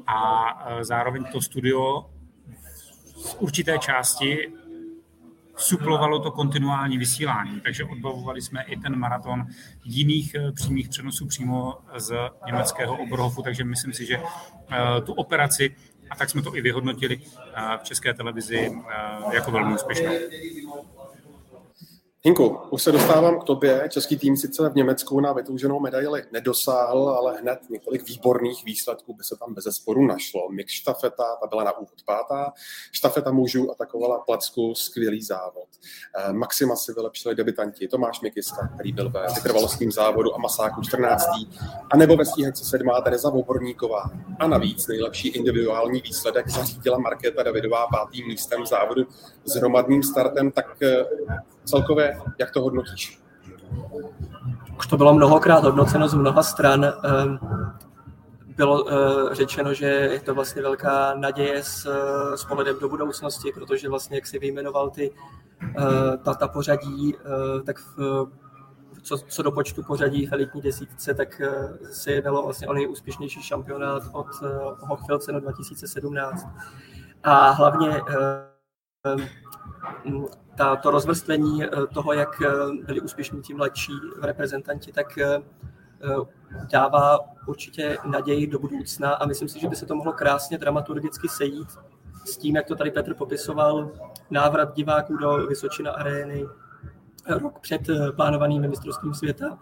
A 0.08 0.46
zároveň 0.82 1.25
to 1.32 1.42
studio 1.42 2.10
z 3.16 3.36
určité 3.40 3.78
části 3.78 4.48
suplovalo 5.58 6.20
to 6.20 6.32
kontinuální 6.32 6.98
vysílání, 6.98 7.62
takže 7.62 7.84
odbavovali 7.84 8.42
jsme 8.42 8.64
i 8.64 8.78
ten 8.78 8.96
maraton 8.96 9.46
jiných 9.84 10.36
přímých 10.56 10.90
přenosů 10.90 11.28
přímo 11.28 11.74
z 11.98 12.16
německého 12.46 12.98
Oberhofu, 12.98 13.42
takže 13.42 13.64
myslím 13.64 13.94
si, 13.94 14.06
že 14.06 14.20
tu 15.06 15.14
operaci 15.14 15.75
a 16.10 16.16
tak 16.16 16.30
jsme 16.30 16.42
to 16.42 16.56
i 16.56 16.62
vyhodnotili 16.62 17.22
v 17.78 17.84
české 17.84 18.14
televizi 18.14 18.72
jako 19.34 19.52
velmi 19.52 19.74
úspěšnou. 19.74 20.12
Hinku, 22.25 22.58
už 22.70 22.84
se 22.84 22.91
dostávám 22.91 23.39
k 23.39 23.44
tobě. 23.44 23.88
Český 23.89 24.17
tým 24.17 24.38
sice 24.38 24.70
v 24.70 24.75
Německu 24.75 25.20
na 25.20 25.34
vytouženou 25.34 25.79
medaili 25.79 26.24
nedosáhl, 26.32 27.10
ale 27.10 27.38
hned 27.38 27.60
několik 27.70 28.08
výborných 28.08 28.65
výsledků 28.65 29.13
by 29.13 29.24
se 29.24 29.36
tam 29.39 29.53
bez 29.53 29.63
zesporu 29.63 30.05
našlo. 30.05 30.50
Mix 30.50 30.72
štafeta, 30.72 31.24
ta 31.41 31.48
byla 31.48 31.63
na 31.63 31.77
úvod 31.77 32.03
pátá. 32.05 32.53
Štafeta 32.91 33.32
mužů 33.32 33.72
atakovala 33.72 34.20
placku, 34.20 34.75
skvělý 34.75 35.22
závod. 35.22 35.67
Eh, 36.17 36.34
Maxima 36.34 36.75
si 36.75 36.94
vylepšili 36.94 37.36
debitanti 37.36 37.88
Tomáš 37.88 38.22
Mikista, 38.22 38.67
který 38.75 38.94
byl 38.94 39.10
ve 39.10 39.25
vytrvalostním 39.36 39.91
závodu 39.91 40.36
a 40.36 40.38
masáku 40.38 40.82
14. 40.82 41.25
A 41.91 41.98
nebo 41.98 42.17
ve 42.17 42.25
stíhačce 42.25 42.65
sedmá 42.65 43.01
Tereza 43.01 43.29
Voborníková. 43.29 44.03
A 44.39 44.48
navíc 44.48 44.88
nejlepší 44.88 45.27
individuální 45.27 46.01
výsledek 46.01 46.50
zařídila 46.50 46.98
Markéta 46.98 47.44
Davidová 47.44 47.88
pátým 47.88 48.27
místem 48.27 48.65
závodu 48.65 49.08
s 49.46 49.55
hromadným 49.55 50.03
startem, 50.03 50.51
tak 50.51 50.82
eh, 50.82 51.05
celkově 51.65 52.17
jak 52.39 52.51
to 52.51 52.62
hodnotíš? 52.62 53.19
Už 54.77 54.88
to 54.88 54.98
bylo 54.98 55.13
mnohokrát 55.13 55.63
hodnoceno 55.63 56.07
z 56.07 56.13
mnoha 56.13 56.43
stran. 56.43 56.86
Ehm, 56.86 57.39
bylo 58.57 58.86
eh, 58.89 59.36
řečeno, 59.36 59.74
že 59.74 59.86
je 59.86 60.19
to 60.19 60.36
vlastně 60.36 60.62
velká 60.62 61.13
naděje 61.15 61.63
s, 61.63 61.88
s 62.36 62.45
pohledem 62.45 62.79
do 62.79 62.89
budoucnosti, 62.89 63.51
protože 63.51 63.89
vlastně, 63.89 64.17
jak 64.17 64.27
si 64.27 64.39
vyjmenoval 64.39 64.89
ty, 64.89 65.12
eh, 65.63 66.17
ta, 66.17 66.34
ta 66.34 66.48
pořadí, 66.48 67.15
eh, 67.15 67.63
tak 67.63 67.79
v, 67.79 68.27
co, 69.01 69.17
co 69.17 69.43
do 69.43 69.51
počtu 69.51 69.84
pořadí 69.84 70.27
v 70.27 70.34
elitní 70.34 70.62
desítce, 70.62 71.13
tak 71.13 71.41
se 71.91 72.12
jednalo 72.12 72.43
vlastně 72.43 72.67
o 72.67 72.74
nejúspěšnější 72.74 73.41
šampionát 73.41 74.03
od 74.12 74.27
Hochfeld 74.79 75.27
2017. 75.27 76.48
A 77.24 77.50
hlavně 77.50 78.01
ta, 80.56 80.76
to 80.76 80.92
rozvrstvení 80.92 81.64
eh, 81.64 81.70
toho, 81.94 82.14
jak 82.14 82.42
eh, 82.42 82.50
byli 82.86 83.02
úspěšní 83.02 83.42
ti 83.42 83.54
mladší 83.54 83.94
reprezentanti, 84.22 84.92
tak 84.92 85.18
eh, 85.18 85.42
dává 86.72 87.20
určitě 87.48 87.98
naději 88.06 88.48
do 88.48 88.60
budoucna 88.60 89.14
a 89.14 89.26
myslím 89.26 89.50
si, 89.50 89.60
že 89.60 89.70
by 89.70 89.76
se 89.76 89.86
to 89.86 89.96
mohlo 89.96 90.14
krásně 90.14 90.58
dramaturgicky 90.58 91.28
sejít 91.30 91.68
s 92.26 92.38
tím, 92.38 92.56
jak 92.56 92.66
to 92.66 92.76
tady 92.76 92.92
Petr 92.92 93.14
popisoval, 93.14 93.92
návrat 94.30 94.76
diváků 94.76 95.18
do 95.18 95.48
Vysočina 95.48 95.92
arény 95.92 96.46
rok 97.28 97.60
před 97.60 97.82
plánovaným 98.16 98.70
mistrovstvím 98.70 99.14
světa 99.14 99.58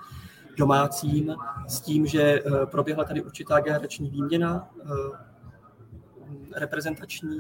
domácím, 0.58 1.36
s 1.68 1.82
tím, 1.82 2.06
že 2.06 2.44
proběhla 2.66 3.04
tady 3.04 3.22
určitá 3.22 3.60
generační 3.60 4.10
výměna 4.10 4.70
reprezentační, 6.56 7.40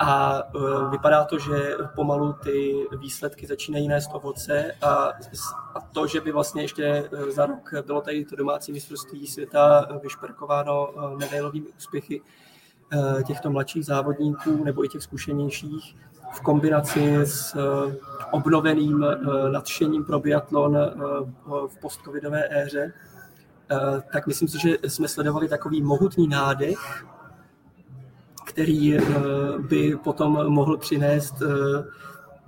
a 0.00 0.42
uh, 0.54 0.90
vypadá 0.90 1.24
to, 1.24 1.38
že 1.38 1.76
pomalu 1.94 2.32
ty 2.32 2.74
výsledky 2.98 3.46
začínají 3.46 3.88
nést 3.88 4.10
ovoce 4.12 4.72
a, 4.82 5.12
to, 5.92 6.06
že 6.06 6.20
by 6.20 6.32
vlastně 6.32 6.62
ještě 6.62 6.84
e, 6.84 7.30
za 7.30 7.46
rok 7.46 7.74
bylo 7.86 8.00
tady 8.00 8.24
to 8.24 8.36
domácí 8.36 8.72
mistrovství 8.72 9.26
světa 9.26 9.88
vyšperkováno 10.02 10.88
uh, 10.90 11.18
medailovými 11.18 11.66
úspěchy 11.78 12.22
těchto 13.26 13.50
mladších 13.50 13.86
závodníků 13.86 14.64
nebo 14.64 14.84
i 14.84 14.88
těch 14.88 15.02
zkušenějších 15.02 15.96
v 16.32 16.40
kombinaci 16.40 17.16
s 17.16 17.56
obnoveným 18.30 19.06
nadšením 19.52 20.04
pro 20.04 20.20
biatlon 20.20 20.78
v 21.46 21.78
postcovidové 21.80 22.48
éře, 22.50 22.92
tak 24.12 24.26
myslím 24.26 24.48
si, 24.48 24.58
že 24.58 24.76
jsme 24.88 25.08
sledovali 25.08 25.48
takový 25.48 25.82
mohutný 25.82 26.28
nádech 26.28 27.04
který 28.60 28.96
eh, 28.96 29.02
by 29.58 29.96
potom 29.96 30.52
mohl 30.52 30.76
přinést 30.76 31.34
eh, 31.42 31.84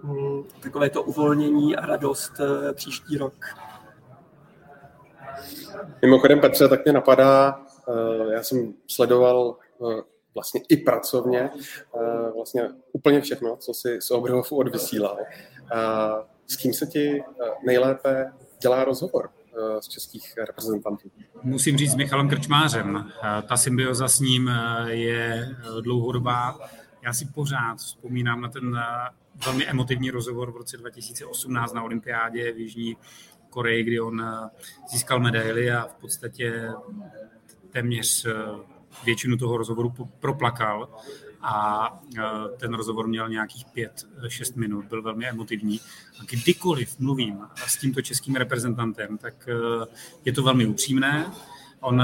mm, 0.02 0.44
takové 0.62 0.90
to 0.90 1.02
uvolnění 1.02 1.76
a 1.76 1.86
radost 1.86 2.32
eh, 2.40 2.72
příští 2.72 3.18
rok. 3.18 3.34
Mimochodem, 6.02 6.40
Petře, 6.40 6.68
tak 6.68 6.84
mě 6.84 6.92
napadá, 6.92 7.60
já 8.32 8.42
jsem 8.42 8.74
sledoval 8.90 9.56
vlastně 10.34 10.60
i 10.68 10.76
pracovně, 10.76 11.50
vlastně 12.34 12.68
úplně 12.92 13.20
všechno, 13.20 13.56
co 13.56 13.74
si 13.74 14.00
z 14.00 14.10
Oberhofu 14.10 14.56
odvysílal. 14.56 15.18
S 16.46 16.56
kým 16.56 16.74
se 16.74 16.86
ti 16.86 17.24
nejlépe 17.66 18.32
dělá 18.62 18.84
rozhovor? 18.84 19.30
Z 19.80 19.88
českých 19.88 20.36
reprezentantů. 20.36 21.10
Musím 21.42 21.76
říct 21.76 21.92
s 21.92 21.94
Michalem 21.94 22.28
Krčmářem. 22.28 23.12
Ta 23.48 23.56
symbioza 23.56 24.08
s 24.08 24.20
ním 24.20 24.50
je 24.86 25.56
dlouhodobá. 25.80 26.58
Já 27.02 27.12
si 27.12 27.24
pořád 27.24 27.76
vzpomínám 27.76 28.40
na 28.40 28.48
ten 28.48 28.80
velmi 29.46 29.66
emotivní 29.66 30.10
rozhovor 30.10 30.52
v 30.52 30.56
roce 30.56 30.76
2018 30.76 31.72
na 31.72 31.82
olympiádě 31.82 32.52
v 32.52 32.58
Jižní 32.58 32.96
Koreji, 33.50 33.84
kdy 33.84 34.00
on 34.00 34.24
získal 34.90 35.20
medaily 35.20 35.70
a 35.70 35.86
v 35.86 35.94
podstatě 35.94 36.68
téměř 37.70 38.26
většinu 39.04 39.36
toho 39.36 39.56
rozhovoru 39.56 39.94
proplakal 40.20 40.88
a 41.42 41.88
e, 42.18 42.22
ten 42.56 42.74
rozhovor 42.74 43.06
měl 43.06 43.28
nějakých 43.28 43.64
pět, 43.64 44.06
šest 44.28 44.56
minut, 44.56 44.84
byl 44.84 45.02
velmi 45.02 45.28
emotivní. 45.28 45.80
A 46.20 46.24
kdykoliv 46.30 46.98
mluvím 46.98 47.38
s 47.66 47.78
tímto 47.78 48.02
českým 48.02 48.34
reprezentantem, 48.34 49.18
tak 49.18 49.48
e, 49.48 49.52
je 50.24 50.32
to 50.32 50.42
velmi 50.42 50.66
upřímné. 50.66 51.32
On 51.80 52.02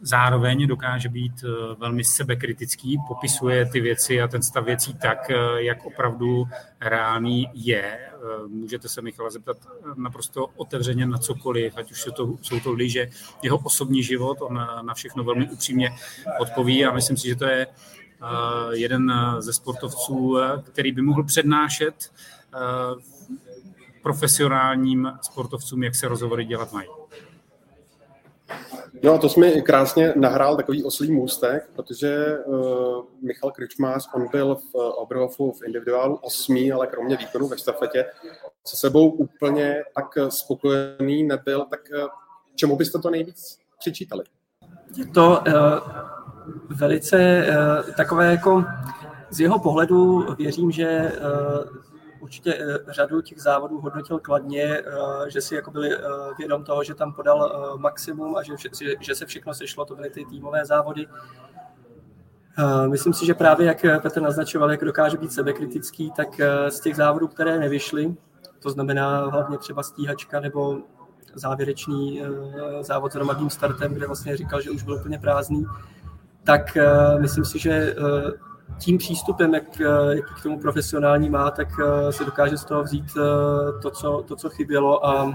zároveň 0.00 0.66
dokáže 0.66 1.08
být 1.08 1.44
e, 1.44 1.74
velmi 1.74 2.04
sebekritický, 2.04 2.98
popisuje 3.08 3.66
ty 3.66 3.80
věci 3.80 4.22
a 4.22 4.28
ten 4.28 4.42
stav 4.42 4.64
věcí 4.64 4.94
tak, 4.94 5.30
jak 5.56 5.84
opravdu 5.84 6.44
reálný 6.80 7.50
je. 7.54 7.98
Můžete 8.48 8.88
se 8.88 9.02
Michala 9.02 9.30
zeptat 9.30 9.56
naprosto 9.96 10.46
otevřeně 10.56 11.06
na 11.06 11.18
cokoliv, 11.18 11.76
ať 11.76 11.92
už 11.92 12.08
to, 12.16 12.36
jsou 12.42 12.60
to 12.60 12.72
liže, 12.72 13.10
jeho 13.42 13.58
osobní 13.58 14.02
život, 14.02 14.38
on 14.40 14.54
na 14.82 14.94
všechno 14.94 15.24
velmi 15.24 15.50
upřímně 15.50 15.90
odpoví 16.40 16.84
a 16.84 16.92
myslím 16.92 17.16
si, 17.16 17.28
že 17.28 17.36
to 17.36 17.44
je 17.44 17.66
jeden 18.70 19.12
ze 19.38 19.52
sportovců, 19.52 20.36
který 20.62 20.92
by 20.92 21.02
mohl 21.02 21.24
přednášet 21.24 21.94
profesionálním 24.02 25.12
sportovcům, 25.22 25.82
jak 25.82 25.94
se 25.94 26.08
rozhovory 26.08 26.44
dělat 26.44 26.72
mají. 26.72 26.88
No 29.02 29.12
a 29.12 29.18
to 29.18 29.28
jsme 29.28 29.60
krásně 29.60 30.12
nahrál 30.16 30.56
takový 30.56 30.84
oslý 30.84 31.12
můstek, 31.12 31.70
protože 31.76 32.38
uh, 32.38 33.04
Michal 33.22 33.50
Kričmář, 33.50 34.08
on 34.14 34.28
byl 34.32 34.54
v 34.54 34.74
Oberhofu 34.74 35.52
v 35.52 35.62
individuálu 35.66 36.16
osmý, 36.16 36.72
ale 36.72 36.86
kromě 36.86 37.16
výkonu 37.16 37.48
ve 37.48 37.58
štafetě 37.58 38.04
se 38.64 38.76
sebou 38.76 39.10
úplně 39.10 39.82
tak 39.94 40.18
spokojený 40.28 41.22
nebyl, 41.22 41.66
tak 41.70 41.80
uh, 42.02 42.08
čemu 42.54 42.76
byste 42.76 42.98
to 42.98 43.10
nejvíc 43.10 43.58
přičítali? 43.78 44.24
Je 44.96 45.06
to 45.06 45.42
uh, 45.46 46.23
velice 46.68 47.46
uh, 47.48 47.94
takové 47.94 48.30
jako 48.30 48.64
z 49.30 49.40
jeho 49.40 49.58
pohledu 49.58 50.26
věřím, 50.38 50.70
že 50.70 51.12
uh, 51.20 51.78
určitě 52.20 52.58
řadu 52.88 53.22
těch 53.22 53.42
závodů 53.42 53.80
hodnotil 53.80 54.18
kladně, 54.18 54.82
že 55.28 55.40
si 55.40 55.54
jako 55.54 55.70
byli 55.70 55.90
vědom 56.38 56.64
toho, 56.64 56.84
že 56.84 56.94
tam 56.94 57.12
podal 57.12 57.76
maximum 57.78 58.36
a 58.36 58.42
že, 58.42 58.54
že 59.00 59.14
se 59.14 59.26
všechno 59.26 59.54
sešlo, 59.54 59.84
to 59.84 59.96
byly 59.96 60.10
ty 60.10 60.24
týmové 60.24 60.64
závody. 60.64 61.06
Myslím 62.86 63.12
si, 63.12 63.26
že 63.26 63.34
právě 63.34 63.66
jak 63.66 64.02
Petr 64.02 64.22
naznačoval, 64.22 64.70
jak 64.70 64.84
dokáže 64.84 65.16
být 65.16 65.32
sebekritický, 65.32 66.12
tak 66.16 66.40
z 66.68 66.80
těch 66.80 66.96
závodů, 66.96 67.28
které 67.28 67.58
nevyšly, 67.58 68.14
to 68.58 68.70
znamená 68.70 69.26
hlavně 69.26 69.58
třeba 69.58 69.82
stíhačka 69.82 70.40
nebo 70.40 70.78
závěrečný 71.34 72.22
závod 72.80 73.12
s 73.12 73.14
hromadným 73.14 73.50
startem, 73.50 73.94
kde 73.94 74.06
vlastně 74.06 74.36
říkal, 74.36 74.60
že 74.60 74.70
už 74.70 74.82
byl 74.82 74.94
úplně 74.94 75.18
prázdný, 75.18 75.66
tak 76.44 76.78
myslím 77.18 77.44
si, 77.44 77.58
že 77.58 77.96
tím 78.78 78.98
přístupem, 78.98 79.54
jak, 79.54 79.80
jak 80.10 80.40
k 80.40 80.42
tomu 80.42 80.60
profesionální 80.60 81.30
má, 81.30 81.50
tak 81.50 81.68
si 82.10 82.24
dokáže 82.24 82.58
z 82.58 82.64
toho 82.64 82.82
vzít 82.82 83.04
to, 83.82 83.90
co, 83.90 84.24
to, 84.28 84.36
co 84.36 84.50
chybělo 84.50 85.06
a 85.06 85.32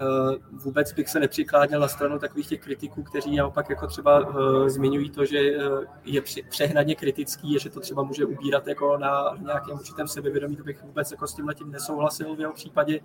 Eh, 0.00 0.36
vůbec 0.52 0.92
bych 0.92 1.08
se 1.08 1.20
nepřikláněl 1.20 1.80
na 1.80 1.88
stranu 1.88 2.18
takových 2.18 2.46
těch 2.46 2.60
kritiků, 2.60 3.02
kteří 3.02 3.36
naopak 3.36 3.70
jako 3.70 3.86
třeba 3.86 4.34
zmiňují 4.66 5.10
to, 5.10 5.24
že 5.24 5.38
eh, 5.38 5.86
je 6.04 6.22
přehnaně 6.48 6.94
kritický, 6.94 7.58
že 7.58 7.70
to 7.70 7.80
třeba 7.80 8.02
může 8.02 8.24
ubírat 8.24 8.66
jako 8.66 8.98
na 8.98 9.36
nějakém 9.40 9.74
určitém 9.74 10.08
sebevědomí, 10.08 10.56
to 10.56 10.64
bych 10.64 10.82
vůbec 10.82 11.10
jako 11.10 11.26
s 11.26 11.34
tímhle 11.34 11.54
tím 11.54 11.70
nesouhlasil 11.70 12.36
v 12.36 12.40
jeho 12.40 12.52
případě. 12.52 13.00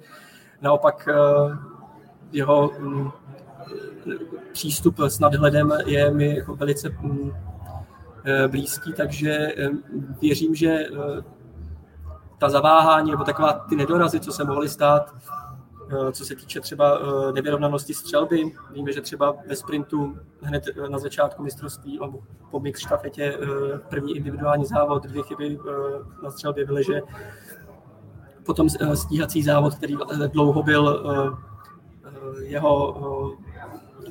Naopak 0.61 1.09
jeho 2.31 2.69
um, 2.69 3.13
přístup 4.51 4.99
s 4.99 5.19
nadhledem 5.19 5.73
je 5.85 6.11
mi 6.11 6.35
jako 6.35 6.55
velice 6.55 6.89
um, 6.89 7.35
blízký, 8.47 8.93
takže 8.93 9.47
um, 9.69 9.83
věřím, 10.21 10.55
že 10.55 10.85
ta 12.37 12.49
zaváhání 12.49 13.11
nebo 13.11 13.23
taková 13.23 13.53
ty 13.53 13.75
nedorazy, 13.75 14.19
co 14.19 14.31
se 14.31 14.43
mohly 14.43 14.69
stát, 14.69 15.15
Eh, 15.89 16.11
co 16.11 16.25
se 16.25 16.35
týče 16.35 16.61
třeba 16.61 16.99
eh, 16.99 17.31
nevyrovnanosti 17.31 17.93
střelby. 17.93 18.51
Víme, 18.71 18.93
že 18.93 19.01
třeba 19.01 19.35
ve 19.47 19.55
sprintu 19.55 20.17
hned 20.41 20.63
eh, 20.67 20.89
na 20.89 20.99
začátku 20.99 21.43
mistrovství 21.43 21.99
po 22.51 22.59
mix 22.59 22.79
štafetě 22.79 23.37
první 23.89 24.17
individuální 24.17 24.65
závod, 24.65 25.03
dvě 25.03 25.23
chyby 25.23 25.59
na 26.23 26.31
střelbě 26.31 26.65
byly, 26.65 26.83
že 26.83 27.01
potom 28.45 28.69
stíhací 28.93 29.43
závod, 29.43 29.75
který 29.75 29.95
dlouho 30.27 30.63
byl 30.63 31.05
jeho 32.39 32.95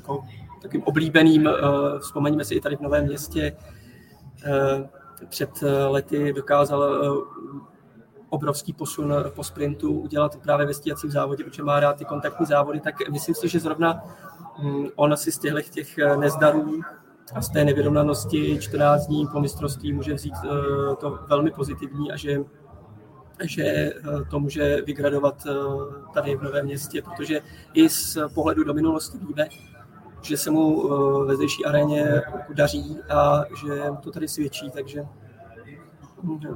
jako, 0.05 0.25
takým 0.63 0.83
oblíbeným, 0.83 1.49
vzpomeňme 1.99 2.45
si 2.45 2.55
i 2.55 2.61
tady 2.61 2.77
v 2.77 2.81
Novém 2.81 3.05
městě, 3.05 3.57
před 5.29 5.51
lety 5.89 6.33
dokázal 6.33 6.83
obrovský 8.35 8.73
posun 8.73 9.15
po 9.35 9.45
sprintu 9.45 10.01
udělat 10.01 10.37
právě 10.37 10.67
ve 10.67 10.75
stíhacím 10.75 11.11
závodě, 11.11 11.45
protože 11.45 11.63
má 11.63 11.81
rád 11.81 11.97
ty 11.97 12.05
kontaktní 12.05 12.47
závody, 12.47 12.81
tak 12.81 13.09
myslím 13.11 13.35
si, 13.35 13.49
že 13.49 13.61
zrovna 13.61 14.05
mm, 14.63 14.87
on 14.97 15.17
si 15.17 15.33
z 15.33 15.39
těchto 15.39 15.61
těch 15.61 15.99
eh, 15.99 16.17
nezdarů 16.17 16.81
a 17.35 17.43
z 17.43 17.49
té 17.51 17.65
nevyrovnanosti 17.65 18.59
14 18.61 19.07
dní 19.07 19.27
po 19.33 19.41
mistrovství 19.41 19.93
může 19.93 20.15
vzít 20.15 20.35
eh, 20.45 20.97
to 20.97 21.19
velmi 21.29 21.51
pozitivní 21.51 22.13
a 22.13 22.17
že 22.17 22.39
že 23.43 23.65
eh, 23.65 23.93
to 24.31 24.41
může 24.41 24.83
vygradovat 24.83 25.47
tady 26.15 26.37
v 26.37 26.43
Novém 26.43 26.65
městě, 26.65 27.03
protože 27.03 27.41
i 27.75 27.89
z 27.89 28.19
pohledu 28.35 28.65
do 28.65 28.75
minulosti 28.75 29.19
víme, 29.19 29.49
že 30.25 30.37
se 30.37 30.51
mu 30.51 30.89
ve 31.25 31.37
zdejší 31.37 31.65
aréně 31.65 32.23
daří 32.55 32.97
a 33.11 33.45
že 33.67 33.83
to 34.03 34.11
tady 34.11 34.29
svědčí, 34.29 34.71
takže 34.71 35.05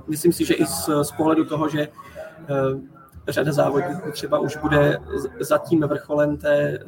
myslím 0.09 0.33
si, 0.33 0.45
že 0.45 0.55
i 0.55 0.67
z, 0.67 0.91
z 1.03 1.13
pohledu 1.13 1.45
toho, 1.45 1.69
že 1.69 1.81
eh, 1.81 3.33
řada 3.33 3.53
závodníků 3.53 4.11
třeba 4.11 4.39
už 4.39 4.57
bude 4.57 4.99
za 5.41 5.59
tím 5.59 5.81
vrcholem 5.81 6.37
té, 6.37 6.79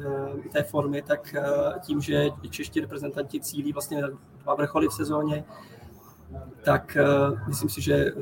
eh, 0.45 0.49
té 0.51 0.63
formy, 0.63 1.01
tak 1.01 1.35
eh, 1.35 1.43
tím, 1.81 2.01
že 2.01 2.29
čeští 2.49 2.79
reprezentanti 2.81 3.39
cílí 3.39 3.73
vlastně 3.73 4.01
na 4.01 4.07
dva 4.43 4.55
vrcholy 4.55 4.87
v 4.87 4.93
sezóně, 4.93 5.43
tak 6.63 6.97
myslím 7.47 7.69
si, 7.69 7.81
že 7.81 8.13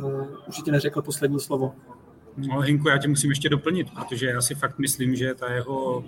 určitě 0.48 0.72
neřekl 0.72 1.01
poslední 1.01 1.40
slovo. 1.40 1.75
No, 2.38 2.60
Hinku, 2.60 2.90
já 2.90 2.98
tě 2.98 3.07
musím 3.07 3.29
ještě 3.29 3.50
doplnit, 3.50 3.88
protože 3.94 4.27
já 4.27 4.42
si 4.42 4.55
fakt 4.55 4.79
myslím, 4.79 5.16
že 5.16 5.36
ta 5.36 5.51
jeho 5.51 6.03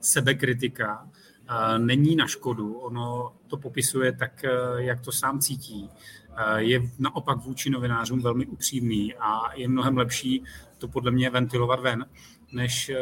sebekritika 0.00 1.08
není 1.78 2.16
na 2.16 2.26
škodu. 2.26 2.74
Ono 2.74 3.32
to 3.46 3.56
popisuje 3.56 4.12
tak, 4.12 4.44
jak 4.76 5.00
to 5.00 5.12
sám 5.12 5.38
cítí 5.38 5.90
je 6.56 6.82
naopak 6.98 7.38
vůči 7.38 7.70
novinářům 7.70 8.22
velmi 8.22 8.46
upřímný 8.46 9.14
a 9.14 9.54
je 9.54 9.68
mnohem 9.68 9.96
lepší 9.96 10.44
to 10.78 10.88
podle 10.88 11.10
mě 11.10 11.30
ventilovat 11.30 11.80
ven, 11.80 12.06
než 12.52 12.88
eh, 12.88 12.98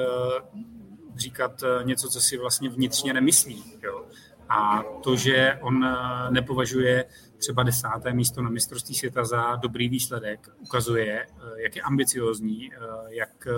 říkat 1.17 1.63
eh, 1.63 1.85
něco, 1.85 2.09
co 2.09 2.21
si 2.21 2.37
vlastně 2.37 2.69
vnitřně 2.69 3.13
nemyslí. 3.13 3.65
Jo. 3.83 4.05
A 4.49 4.83
to, 5.03 5.17
že 5.17 5.59
on 5.61 5.85
eh, 5.85 6.31
nepovažuje 6.31 7.05
třeba 7.39 7.63
desáté 7.63 8.13
místo 8.13 8.43
na 8.43 8.51
mistrovství 8.51 8.95
světa 8.95 9.25
za 9.25 9.57
dobrý 9.57 9.89
výsledek, 9.89 10.49
ukazuje, 10.59 11.27
jak 11.57 11.77
je 11.77 11.83
ambiciozní, 11.83 12.71
jak 13.09 13.49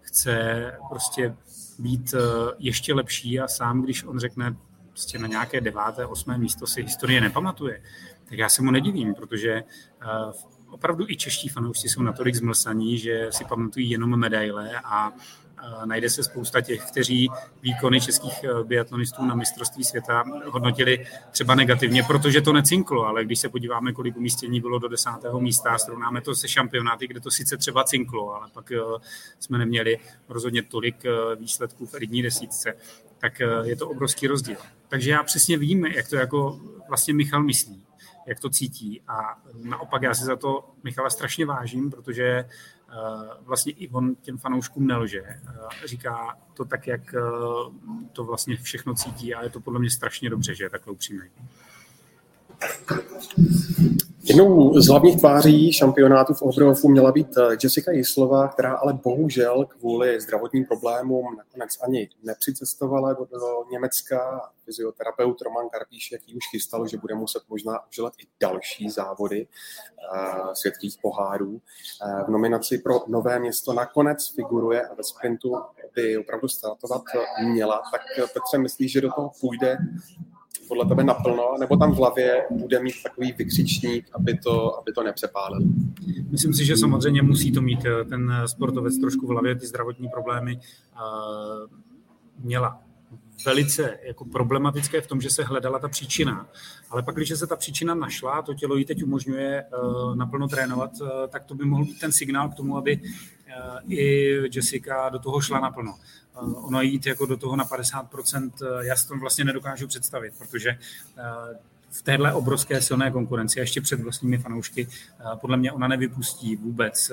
chce 0.00 0.72
prostě 0.88 1.36
být 1.78 2.14
ještě 2.58 2.94
lepší 2.94 3.40
a 3.40 3.48
sám, 3.48 3.82
když 3.82 4.04
on 4.04 4.18
řekne 4.18 4.56
prostě 4.88 5.18
na 5.18 5.26
nějaké 5.26 5.60
deváté, 5.60 6.06
osmé 6.06 6.38
místo 6.38 6.66
si 6.66 6.82
historie 6.82 7.20
nepamatuje, 7.20 7.82
tak 8.28 8.38
já 8.38 8.48
se 8.48 8.62
mu 8.62 8.70
nedivím, 8.70 9.14
protože 9.14 9.62
uh, 10.04 10.32
opravdu 10.70 11.04
i 11.08 11.16
čeští 11.16 11.48
fanoušci 11.48 11.88
jsou 11.88 12.02
natolik 12.02 12.34
zmlsaní, 12.34 12.98
že 12.98 13.26
si 13.30 13.44
pamatují 13.44 13.90
jenom 13.90 14.16
medaile 14.16 14.80
a 14.84 15.12
najde 15.84 16.10
se 16.10 16.22
spousta 16.22 16.60
těch, 16.60 16.84
kteří 16.84 17.30
výkony 17.62 18.00
českých 18.00 18.44
uh, 18.44 18.66
biatlonistů 18.66 19.24
na 19.24 19.34
mistrovství 19.34 19.84
světa 19.84 20.24
hodnotili 20.44 21.06
třeba 21.30 21.54
negativně, 21.54 22.02
protože 22.02 22.40
to 22.40 22.52
necinklo, 22.52 23.06
ale 23.06 23.24
když 23.24 23.38
se 23.38 23.48
podíváme, 23.48 23.92
kolik 23.92 24.16
umístění 24.16 24.60
bylo 24.60 24.78
do 24.78 24.88
desátého 24.88 25.40
místa, 25.40 25.78
srovnáme 25.78 26.20
to 26.20 26.34
se 26.34 26.48
šampionáty, 26.48 27.06
kde 27.06 27.20
to 27.20 27.30
sice 27.30 27.56
třeba 27.56 27.84
cinklo, 27.84 28.34
ale 28.34 28.48
pak 28.52 28.72
jsme 29.38 29.58
neměli 29.58 29.98
rozhodně 30.28 30.62
tolik 30.62 30.96
výsledků 31.38 31.86
v 31.86 31.94
elitní 31.94 32.22
desítce, 32.22 32.74
tak 33.18 33.42
je 33.64 33.76
to 33.76 33.88
obrovský 33.88 34.26
rozdíl. 34.26 34.56
Takže 34.88 35.10
já 35.10 35.22
přesně 35.22 35.58
vím, 35.58 35.86
jak 35.86 36.08
to 36.08 36.16
jako 36.16 36.60
vlastně 36.88 37.14
Michal 37.14 37.42
myslí 37.42 37.88
jak 38.28 38.40
to 38.40 38.50
cítí. 38.50 39.00
A 39.08 39.38
naopak 39.62 40.02
já 40.02 40.14
si 40.14 40.24
za 40.24 40.36
to 40.36 40.64
Michala 40.84 41.10
strašně 41.10 41.46
vážím, 41.46 41.90
protože 41.90 42.24
eh, 42.24 42.48
vlastně 43.40 43.72
i 43.72 43.88
on 43.88 44.14
těm 44.14 44.38
fanouškům 44.38 44.86
nelže. 44.86 45.22
Eh, 45.22 45.86
říká 45.86 46.36
to 46.54 46.64
tak, 46.64 46.86
jak 46.86 47.14
eh, 47.14 47.20
to 48.12 48.24
vlastně 48.24 48.56
všechno 48.56 48.94
cítí 48.94 49.34
a 49.34 49.42
je 49.42 49.50
to 49.50 49.60
podle 49.60 49.80
mě 49.80 49.90
strašně 49.90 50.30
dobře, 50.30 50.54
že 50.54 50.64
je 50.64 50.70
takhle 50.70 50.92
upřímný. 50.92 51.30
Jednou 54.28 54.80
z 54.80 54.88
hlavních 54.88 55.18
tváří 55.18 55.72
šampionátu 55.72 56.34
v 56.34 56.42
Oberhofu 56.42 56.88
měla 56.88 57.12
být 57.12 57.28
eh, 57.36 57.56
Jessica 57.62 57.92
Jislova, 57.92 58.48
která 58.48 58.74
ale 58.74 58.92
bohužel 58.92 59.64
kvůli 59.64 60.20
zdravotním 60.20 60.64
problémům 60.64 61.36
nakonec 61.36 61.70
ani 61.82 62.08
nepřicestovala 62.22 63.12
do, 63.12 63.24
do 63.24 63.64
Německa. 63.72 64.50
Fyzioterapeut 64.64 65.42
Roman 65.42 65.68
Karpíš, 65.68 66.12
jaký 66.12 66.34
už 66.34 66.42
chystal, 66.50 66.86
že 66.86 66.96
bude 66.96 67.14
muset 67.14 67.42
možná 67.48 67.80
udělat 67.86 68.12
i 68.18 68.26
další 68.40 68.90
závody 68.90 69.46
uh, 69.46 70.52
světových 70.52 70.96
pohárů. 71.02 71.50
Uh, 71.50 72.26
v 72.26 72.28
nominaci 72.28 72.78
pro 72.78 73.00
Nové 73.06 73.38
město 73.38 73.72
nakonec 73.72 74.34
figuruje 74.34 74.82
a 74.82 74.94
ve 74.94 75.02
sprintu 75.02 75.52
by 75.94 76.18
opravdu 76.18 76.48
startovat 76.48 77.02
měla. 77.44 77.82
Tak 77.92 78.00
Petře, 78.16 78.58
myslíš, 78.58 78.92
že 78.92 79.00
do 79.00 79.12
toho 79.12 79.30
půjde 79.40 79.78
podle 80.68 80.86
tebe 80.86 81.04
naplno, 81.04 81.54
nebo 81.60 81.76
tam 81.76 81.92
v 81.92 81.96
hlavě 81.96 82.44
bude 82.50 82.80
mít 82.80 82.94
takový 83.02 83.32
vykřičník, 83.32 84.08
aby 84.12 84.38
to, 84.38 84.78
aby 84.78 84.92
to 84.92 85.02
nepřepálil? 85.02 85.60
Myslím 86.30 86.54
si, 86.54 86.64
že 86.64 86.76
samozřejmě 86.76 87.22
musí 87.22 87.52
to 87.52 87.62
mít 87.62 87.84
eh, 87.84 88.04
ten 88.04 88.32
sportovec 88.46 88.98
trošku 88.98 89.26
v 89.26 89.30
hlavě, 89.30 89.54
ty 89.54 89.66
zdravotní 89.66 90.08
problémy 90.08 90.56
uh, 90.56 91.70
měla 92.38 92.80
velice 93.46 93.98
jako 94.02 94.24
problematické 94.24 95.00
v 95.00 95.06
tom, 95.06 95.20
že 95.20 95.30
se 95.30 95.44
hledala 95.44 95.78
ta 95.78 95.88
příčina. 95.88 96.48
Ale 96.90 97.02
pak, 97.02 97.14
když 97.14 97.38
se 97.38 97.46
ta 97.46 97.56
příčina 97.56 97.94
našla, 97.94 98.42
to 98.42 98.54
tělo 98.54 98.76
ji 98.76 98.84
teď 98.84 99.04
umožňuje 99.04 99.64
uh, 99.64 100.16
naplno 100.16 100.48
trénovat, 100.48 100.90
uh, 101.00 101.08
tak 101.28 101.44
to 101.44 101.54
by 101.54 101.64
mohl 101.64 101.84
být 101.84 102.00
ten 102.00 102.12
signál 102.12 102.48
k 102.48 102.54
tomu, 102.54 102.76
aby 102.76 103.00
i 103.88 104.32
Jessica 104.56 105.08
do 105.08 105.18
toho 105.18 105.40
šla 105.40 105.60
naplno. 105.60 105.94
Uh, 106.42 106.66
ono 106.66 106.82
jít 106.82 107.06
jako 107.06 107.26
do 107.26 107.36
toho 107.36 107.56
na 107.56 107.64
50%, 107.64 108.50
uh, 108.62 108.80
já 108.80 108.96
si 108.96 109.08
to 109.08 109.16
vlastně 109.16 109.44
nedokážu 109.44 109.86
představit, 109.86 110.34
protože 110.38 110.78
v 111.90 112.02
téhle 112.02 112.32
obrovské 112.32 112.82
silné 112.82 113.10
konkurenci 113.10 113.60
ještě 113.60 113.80
před 113.80 114.00
vlastními 114.00 114.38
fanoušky, 114.38 114.88
podle 115.40 115.56
mě 115.56 115.72
ona 115.72 115.88
nevypustí 115.88 116.56
vůbec 116.56 117.12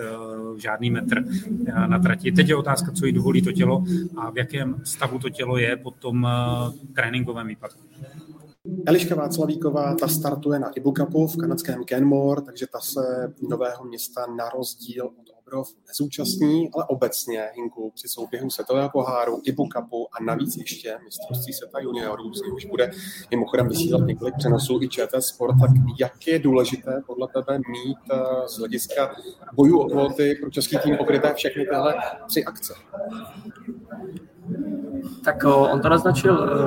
žádný 0.58 0.90
metr 0.90 1.24
na 1.88 2.00
trati. 2.00 2.32
Teď 2.32 2.50
je 2.50 2.56
otázka, 2.56 2.92
co 2.92 3.06
jí 3.06 3.12
dovolí 3.12 3.42
to 3.42 3.52
tělo 3.52 3.84
a 4.18 4.30
v 4.30 4.38
jakém 4.38 4.82
stavu 4.84 5.20
to 5.20 5.30
tělo 5.30 5.58
je 5.58 5.78
po 5.78 5.92
tom 5.92 6.28
tréninkovém 6.96 7.48
výpadku. 7.48 7.82
Eliška 8.86 9.16
Václavíková, 9.16 9.96
ta 9.96 10.08
startuje 10.08 10.60
na 10.60 10.70
Ibukapu 10.70 11.28
v 11.28 11.38
kanadském 11.38 11.84
Kenmore, 11.84 12.42
takže 12.42 12.68
ta 12.68 12.80
se 12.80 13.34
nového 13.50 13.86
města 13.86 14.26
na 14.38 14.50
rozdíl 14.50 15.10
Obrov 15.48 15.68
nezúčastní, 15.88 16.70
ale 16.74 16.86
obecně 16.88 17.50
Hinku 17.56 17.92
při 17.96 18.08
souběhu 18.08 18.50
světového 18.50 18.90
poháru, 18.90 19.42
Ibu 19.44 19.68
Cupu 19.74 20.08
a 20.14 20.24
navíc 20.24 20.58
ještě 20.58 20.98
mistrovství 21.04 21.54
světa 21.54 21.80
juniorů, 21.80 22.34
z 22.34 22.42
už 22.42 22.66
bude 22.66 22.92
mimochodem 23.32 23.70
vysílat 23.70 24.08
několik 24.08 24.36
přenosů 24.38 24.82
i 24.82 24.90
ČT 24.90 25.24
Sport, 25.24 25.60
tak 25.60 25.70
jak 26.00 26.28
je 26.28 26.40
důležité 26.40 27.02
podle 27.08 27.28
tebe 27.28 27.58
mít 27.58 27.98
eh, 28.12 28.48
z 28.48 28.58
hlediska 28.58 29.16
bojů 29.54 29.80
o 29.80 29.90
kvóty 29.90 30.36
pro 30.42 30.50
český 30.50 30.78
tým 30.78 30.98
pokryté 30.98 31.34
všechny 31.34 31.66
tyhle 31.66 31.96
tři 32.28 32.46
akce? 32.46 32.74
Tak 35.26 35.44
on 35.46 35.82
to 35.82 35.90
naznačil 35.90 36.62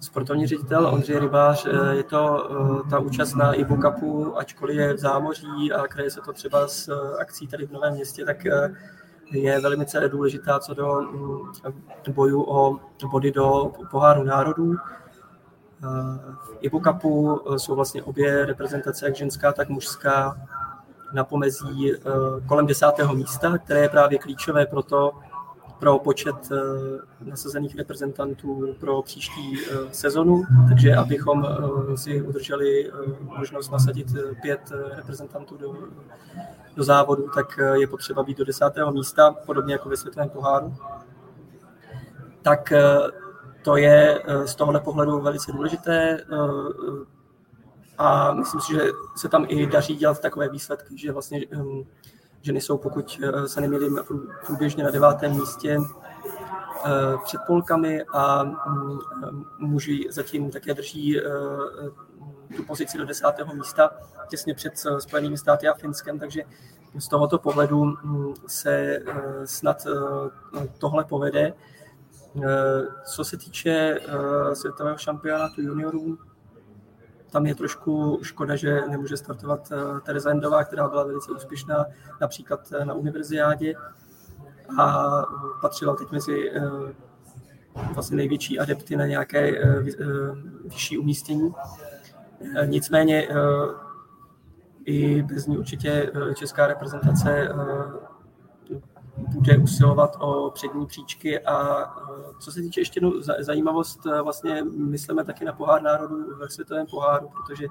sportovní 0.00 0.46
ředitel 0.46 0.86
Ondřej 0.86 1.18
Rybář. 1.18 1.66
Je 1.90 2.02
to 2.02 2.50
ta 2.90 2.98
účast 2.98 3.34
na 3.34 3.52
Ibu 3.52 3.76
Cupu, 3.82 4.38
ačkoliv 4.38 4.76
je 4.76 4.94
v 4.94 4.98
zámoří 4.98 5.72
a 5.72 5.86
kraje 5.86 6.10
se 6.10 6.20
to 6.20 6.32
třeba 6.32 6.68
s 6.68 6.88
akcí 7.20 7.46
tady 7.46 7.66
v 7.66 7.72
Novém 7.72 7.94
městě, 7.94 8.24
tak 8.24 8.44
je 9.32 9.60
velmi 9.60 9.86
důležitá 10.08 10.58
co 10.58 10.74
do 10.74 11.00
mm, 11.00 12.12
boju 12.14 12.42
o 12.42 12.80
body 13.10 13.32
do 13.32 13.72
poháru 13.90 14.24
národů. 14.24 14.74
V 16.42 16.56
Ibu 16.60 16.80
Cupu 16.80 17.40
jsou 17.56 17.74
vlastně 17.74 18.02
obě 18.02 18.46
reprezentace, 18.46 19.06
jak 19.06 19.16
ženská, 19.16 19.52
tak 19.52 19.68
mužská, 19.68 20.36
na 21.12 21.24
pomezí 21.24 21.92
kolem 22.46 22.66
desátého 22.66 23.14
místa, 23.14 23.58
které 23.58 23.80
je 23.80 23.88
právě 23.88 24.18
klíčové 24.18 24.66
pro 24.66 24.82
to, 24.82 25.12
pro 25.80 25.98
počet 25.98 26.36
eh, 26.52 26.58
nasazených 27.20 27.76
reprezentantů 27.76 28.74
pro 28.80 29.02
příští 29.02 29.58
eh, 29.60 29.74
sezonu, 29.92 30.42
takže 30.68 30.96
abychom 30.96 31.46
eh, 31.46 31.96
si 31.96 32.22
udrželi 32.22 32.90
možnost 33.22 33.70
nasadit 33.70 34.06
pět 34.42 34.60
reprezentantů 34.96 35.56
do, 35.56 35.74
do 36.76 36.84
závodu, 36.84 37.30
tak 37.34 37.58
je 37.72 37.86
potřeba 37.86 38.22
být 38.22 38.38
do 38.38 38.44
desátého 38.44 38.92
místa, 38.92 39.34
podobně 39.46 39.74
jako 39.74 39.88
ve 39.88 39.96
světovém 39.96 40.28
poháru. 40.28 40.74
Tak 42.42 42.72
to 43.62 43.76
je 43.76 44.22
z 44.44 44.54
tohohle 44.54 44.80
pohledu 44.80 45.20
velice 45.20 45.52
důležité 45.52 46.24
a 47.98 48.34
myslím 48.34 48.60
si, 48.60 48.72
že 48.72 48.80
se 49.16 49.28
tam 49.28 49.46
i 49.48 49.66
daří 49.66 49.96
dělat 49.96 50.20
takové 50.20 50.48
výsledky, 50.48 50.98
že 50.98 51.12
vlastně 51.12 51.40
Ženy 52.42 52.60
jsou, 52.60 52.78
pokud 52.78 53.20
eh, 53.22 53.48
se 53.48 53.60
nemýlím, 53.60 54.00
průběžně 54.46 54.84
na 54.84 54.90
devátém 54.90 55.32
místě 55.32 55.78
eh, 56.84 56.90
před 57.24 57.40
polkami 57.46 58.02
a 58.02 58.42
mm, 58.44 58.98
muži 59.58 60.06
zatím 60.10 60.50
také 60.50 60.74
drží 60.74 61.18
eh, 61.18 61.22
tu 62.56 62.64
pozici 62.64 62.98
do 62.98 63.04
desátého 63.04 63.54
místa 63.54 63.90
těsně 64.28 64.54
před 64.54 64.72
Spojenými 64.98 65.38
státy 65.38 65.68
a 65.68 65.74
Finskem, 65.74 66.18
takže 66.18 66.42
z 66.98 67.08
tohoto 67.08 67.38
pohledu 67.38 67.84
mm, 67.84 68.34
se 68.46 69.02
snad 69.44 69.86
tohle 70.78 71.04
povede. 71.04 71.52
Co 73.14 73.24
se 73.24 73.36
týče 73.36 74.00
světového 74.54 74.98
šampionátu 74.98 75.62
juniorů, 75.62 76.18
tam 77.30 77.46
je 77.46 77.54
trošku 77.54 78.18
škoda, 78.22 78.56
že 78.56 78.80
nemůže 78.88 79.16
startovat 79.16 79.72
eh, 79.72 80.00
Tereza 80.00 80.30
Endová, 80.30 80.64
která 80.64 80.88
byla 80.88 81.04
velice 81.04 81.32
úspěšná 81.32 81.86
například 82.20 82.60
eh, 82.72 82.84
na 82.84 82.94
univerziádě 82.94 83.74
a 84.78 85.08
patřila 85.60 85.96
teď 85.96 86.10
mezi 86.10 86.50
eh, 86.50 86.60
vlastně 87.94 88.16
největší 88.16 88.58
adepty 88.58 88.96
na 88.96 89.06
nějaké 89.06 89.52
vyšší 90.64 90.98
umístění. 90.98 91.52
Nicméně 92.66 93.28
i 94.84 95.22
bez 95.22 95.46
ní 95.46 95.58
určitě 95.58 96.12
česká 96.34 96.66
reprezentace 96.66 97.48
bude 99.16 99.58
usilovat 99.58 100.16
o 100.20 100.50
přední 100.50 100.86
příčky 100.86 101.40
a 101.40 101.82
e, 101.82 101.86
co 102.38 102.52
se 102.52 102.60
týče 102.60 102.80
ještě 102.80 102.98
jednou 102.98 103.12
zajímavost, 103.38 104.06
e, 104.06 104.22
vlastně 104.22 104.62
myslíme 104.62 105.24
taky 105.24 105.44
na 105.44 105.52
pohár 105.52 105.82
národů 105.82 106.36
ve 106.38 106.48
světovém 106.48 106.86
poháru, 106.86 107.28
protože 107.28 107.66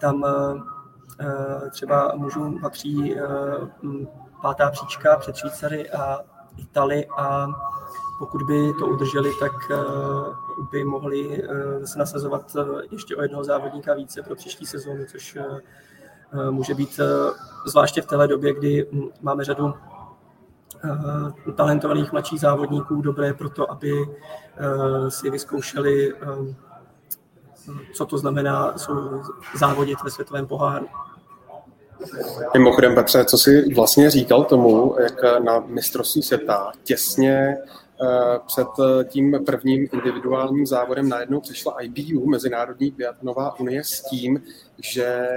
tam 0.00 0.24
e, 0.24 1.70
třeba 1.70 2.12
mužům 2.16 2.60
patří 2.60 3.16
pátá 4.42 4.70
příčka 4.70 5.16
před 5.16 5.36
Švýcary 5.36 5.90
a 5.90 6.18
Itali 6.56 7.06
a 7.18 7.46
pokud 8.18 8.42
by 8.42 8.72
to 8.78 8.86
udrželi, 8.86 9.30
tak 9.40 9.52
by 10.70 10.84
mohli 10.84 11.42
se 11.84 11.98
nasazovat 11.98 12.56
ještě 12.90 13.16
o 13.16 13.22
jednoho 13.22 13.44
závodníka 13.44 13.94
více 13.94 14.22
pro 14.22 14.34
příští 14.34 14.66
sezónu, 14.66 15.04
což 15.10 15.38
může 16.50 16.74
být 16.74 17.00
zvláště 17.66 18.02
v 18.02 18.06
téhle 18.06 18.28
době, 18.28 18.54
kdy 18.54 18.86
máme 19.22 19.44
řadu 19.44 19.74
talentovaných 21.54 22.12
mladších 22.12 22.40
závodníků 22.40 23.02
dobré 23.02 23.34
pro 23.34 23.50
to, 23.50 23.70
aby 23.70 23.92
eh, 24.02 25.10
si 25.10 25.30
vyzkoušeli, 25.30 26.12
eh, 26.12 26.54
co 27.94 28.06
to 28.06 28.18
znamená 28.18 28.74
závodit 29.54 29.98
ve 30.04 30.10
světovém 30.10 30.46
poháru. 30.46 30.86
Mimochodem, 32.54 32.94
Petře, 32.94 33.24
co 33.24 33.38
jsi 33.38 33.74
vlastně 33.74 34.10
říkal 34.10 34.44
tomu, 34.44 34.96
jak 35.00 35.22
na 35.44 35.60
mistrovství 35.66 36.22
světa 36.22 36.72
těsně 36.82 37.56
před 38.46 38.66
tím 39.04 39.44
prvním 39.46 39.88
individuálním 39.92 40.66
závodem 40.66 41.08
najednou 41.08 41.40
přišla 41.40 41.80
IBU, 41.80 42.26
Mezinárodní 42.26 42.90
biatlonová 42.90 43.60
unie, 43.60 43.84
s 43.84 44.02
tím, 44.02 44.42
že 44.82 45.28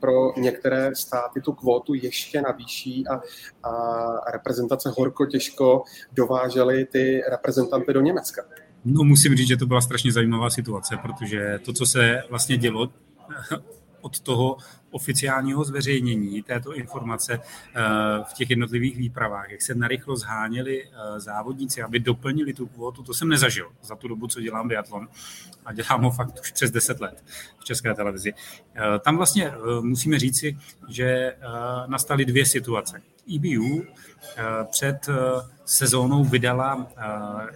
pro 0.00 0.40
některé 0.40 0.90
státy 0.94 1.40
tu 1.40 1.52
kvotu 1.52 1.94
ještě 1.94 2.42
navýší 2.42 3.04
a, 3.08 3.20
a 3.68 4.30
reprezentace 4.30 4.92
horko 4.98 5.26
těžko 5.26 5.82
dovážely 6.12 6.84
ty 6.84 7.22
reprezentanty 7.30 7.92
do 7.92 8.00
Německa. 8.00 8.42
No 8.84 9.04
musím 9.04 9.34
říct, 9.34 9.48
že 9.48 9.56
to 9.56 9.66
byla 9.66 9.80
strašně 9.80 10.12
zajímavá 10.12 10.50
situace, 10.50 10.96
protože 11.02 11.58
to, 11.64 11.72
co 11.72 11.86
se 11.86 12.22
vlastně 12.30 12.56
dělo 12.56 12.88
od 14.00 14.20
toho 14.20 14.56
oficiálního 14.90 15.64
zveřejnění 15.64 16.42
této 16.42 16.74
informace 16.74 17.34
eh, 17.34 17.80
v 18.30 18.32
těch 18.34 18.50
jednotlivých 18.50 18.96
výpravách, 18.96 19.50
jak 19.50 19.62
se 19.62 19.74
narychlo 19.74 20.16
zháněli 20.16 20.84
eh, 20.84 21.20
závodníci, 21.20 21.82
aby 21.82 21.98
doplnili 21.98 22.54
tu 22.54 22.66
kvotu, 22.66 23.02
to 23.02 23.14
jsem 23.14 23.28
nezažil 23.28 23.70
za 23.82 23.96
tu 23.96 24.08
dobu, 24.08 24.26
co 24.26 24.40
dělám 24.40 24.68
biatlon 24.68 25.08
a 25.64 25.72
dělám 25.72 26.02
ho 26.02 26.10
fakt 26.10 26.40
už 26.40 26.52
přes 26.52 26.70
10 26.70 27.00
let 27.00 27.24
v 27.58 27.64
České 27.64 27.94
televizi. 27.94 28.32
Eh, 28.74 28.98
tam 28.98 29.16
vlastně 29.16 29.52
musíme 29.80 30.18
říci, 30.18 30.58
že 30.88 31.36
nastaly 31.86 32.24
dvě 32.24 32.46
situace. 32.46 33.02
EBU 33.36 33.84
před 34.70 35.08
sezónou 35.64 36.24
vydala 36.24 36.86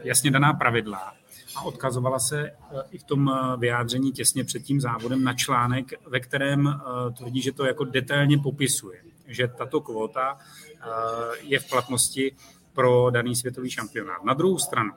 jasně 0.04 0.30
daná 0.30 0.52
pravidla 0.52 1.14
a 1.56 1.62
odkazovala 1.62 2.18
se 2.18 2.50
eh, 2.50 2.82
i 2.90 2.98
v 2.98 3.04
tom 3.04 3.30
eh, 3.30 3.56
vyjádření 3.56 4.12
těsně 4.12 4.44
před 4.44 4.62
tím 4.62 4.80
závodem 4.80 5.24
na 5.24 5.34
článek, 5.34 5.92
ve 6.06 6.20
kterém 6.20 6.68
eh, 6.68 7.12
tvrdí, 7.12 7.42
že 7.42 7.52
to 7.52 7.64
jako 7.64 7.84
detailně 7.84 8.38
popisuje, 8.38 8.98
že 9.26 9.48
tato 9.48 9.80
kvota 9.80 10.38
je 11.40 11.58
v 11.58 11.68
platnosti 11.68 12.36
pro 12.72 13.10
daný 13.10 13.36
světový 13.36 13.70
šampionát. 13.70 14.24
Na 14.24 14.34
druhou 14.34 14.58
stranu, 14.58 14.90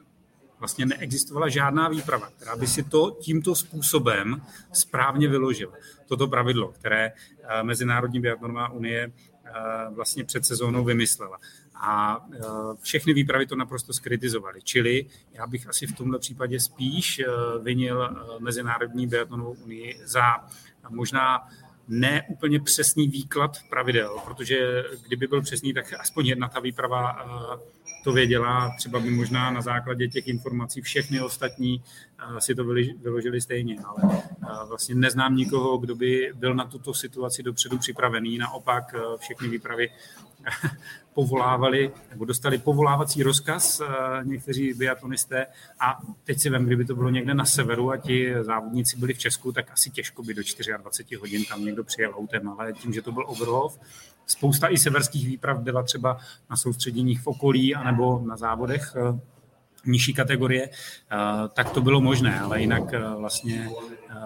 vlastně 0.60 0.86
neexistovala 0.86 1.50
žádná 1.50 1.89
výprava, 1.89 2.30
která 2.30 2.56
by 2.56 2.68
si 2.68 2.84
to 2.84 3.18
tímto 3.22 3.56
způsobem 3.56 4.41
správně 4.74 5.28
vyložila. 5.28 5.74
Toto 6.08 6.28
pravidlo, 6.28 6.68
které 6.68 7.12
Mezinárodní 7.63 8.20
biatlonová 8.20 8.70
unie 8.70 9.12
vlastně 9.89 10.24
před 10.24 10.46
sezónou 10.46 10.84
vymyslela 10.84 11.38
a 11.76 12.26
e, 12.34 12.38
všechny 12.82 13.14
výpravy 13.14 13.46
to 13.46 13.56
naprosto 13.56 13.94
skritizovaly. 13.94 14.62
Čili 14.62 15.06
já 15.34 15.48
bych 15.48 15.68
asi 15.68 15.88
v 15.88 15.96
tomto 15.96 16.20
případě 16.20 16.60
spíš 16.60 17.20
e, 17.20 17.26
vinil 17.64 18.04
e, 18.04 18.10
Mezinárodní 18.40 19.08
biatlonovou 19.08 19.54
unii 19.54 20.00
za 20.06 20.24
možná 20.90 21.48
ne 21.88 22.26
úplně 22.30 22.60
přesný 22.60 23.08
výklad 23.08 23.58
pravidel, 23.70 24.18
protože 24.26 24.84
kdyby 25.08 25.28
byl 25.28 25.42
přesný, 25.42 25.74
tak 25.74 25.94
aspoň 25.94 26.26
jedna 26.28 26.48
ta 26.48 26.60
výprava 26.60 27.26
to 28.06 28.13
věděla, 28.13 28.76
třeba 28.78 29.00
by 29.00 29.10
možná 29.10 29.52
na 29.52 29.62
základě 29.62 30.08
těch 30.08 30.28
informací 30.28 30.82
všechny 30.82 31.22
ostatní 31.22 31.84
si 32.39 32.56
to 32.56 32.63
vyložili 33.04 33.41
stejně, 33.41 33.78
ale 33.86 34.22
vlastně 34.68 34.96
neznám 34.96 35.36
nikoho, 35.36 35.78
kdo 35.78 35.96
by 35.96 36.32
byl 36.36 36.56
na 36.56 36.65
tuto 36.65 36.94
situaci 36.94 37.44
dopředu 37.44 37.78
připravený, 37.78 38.38
naopak 38.38 38.96
všechny 39.20 39.48
výpravy 39.48 39.89
povolávali, 41.13 41.91
nebo 42.10 42.26
dostali 42.26 42.58
povolávací 42.58 43.24
rozkaz 43.24 43.82
eh, 43.82 43.86
někteří 44.24 44.74
biatlonisté 44.74 45.48
a 45.80 46.00
teď 46.24 46.39
si 46.39 46.50
vem, 46.50 46.65
kdyby 46.65 46.86
to 46.86 46.96
bylo 46.96 47.10
někde 47.10 47.34
na 47.34 47.46
severu 47.46 47.91
a 47.91 47.98
ti 47.98 48.34
závodníci 48.41 48.98
byli 48.98 49.13
v 49.13 49.18
Česku, 49.18 49.52
tak 49.52 49.72
asi 49.72 49.89
těžko 49.89 50.24
by 50.24 50.34
do 50.34 50.41
24 50.78 51.15
hodin 51.15 51.46
tam 51.46 51.65
někdo 51.65 51.84
přijel 51.84 52.13
autem, 52.15 52.50
ale 52.50 52.74
tím, 52.74 52.94
že 52.94 53.02
to 53.02 53.12
byl 53.12 53.24
Oberhof, 53.28 53.80
spousta 54.26 54.68
i 54.68 54.78
severských 54.78 55.28
výprav 55.28 55.60
byla 55.60 55.84
třeba 55.84 56.18
na 56.50 56.58
soustředěních 56.58 57.22
v 57.22 57.28
okolí 57.28 57.76
anebo 57.76 58.22
na 58.26 58.38
závodech 58.38 58.96
eh, 58.96 59.20
nižší 59.86 60.14
kategorie, 60.14 60.70
eh, 60.70 61.18
tak 61.54 61.70
to 61.70 61.82
bylo 61.82 62.02
možné, 62.02 62.40
ale 62.40 62.62
jinak 62.62 62.84
vlastně 63.18 63.70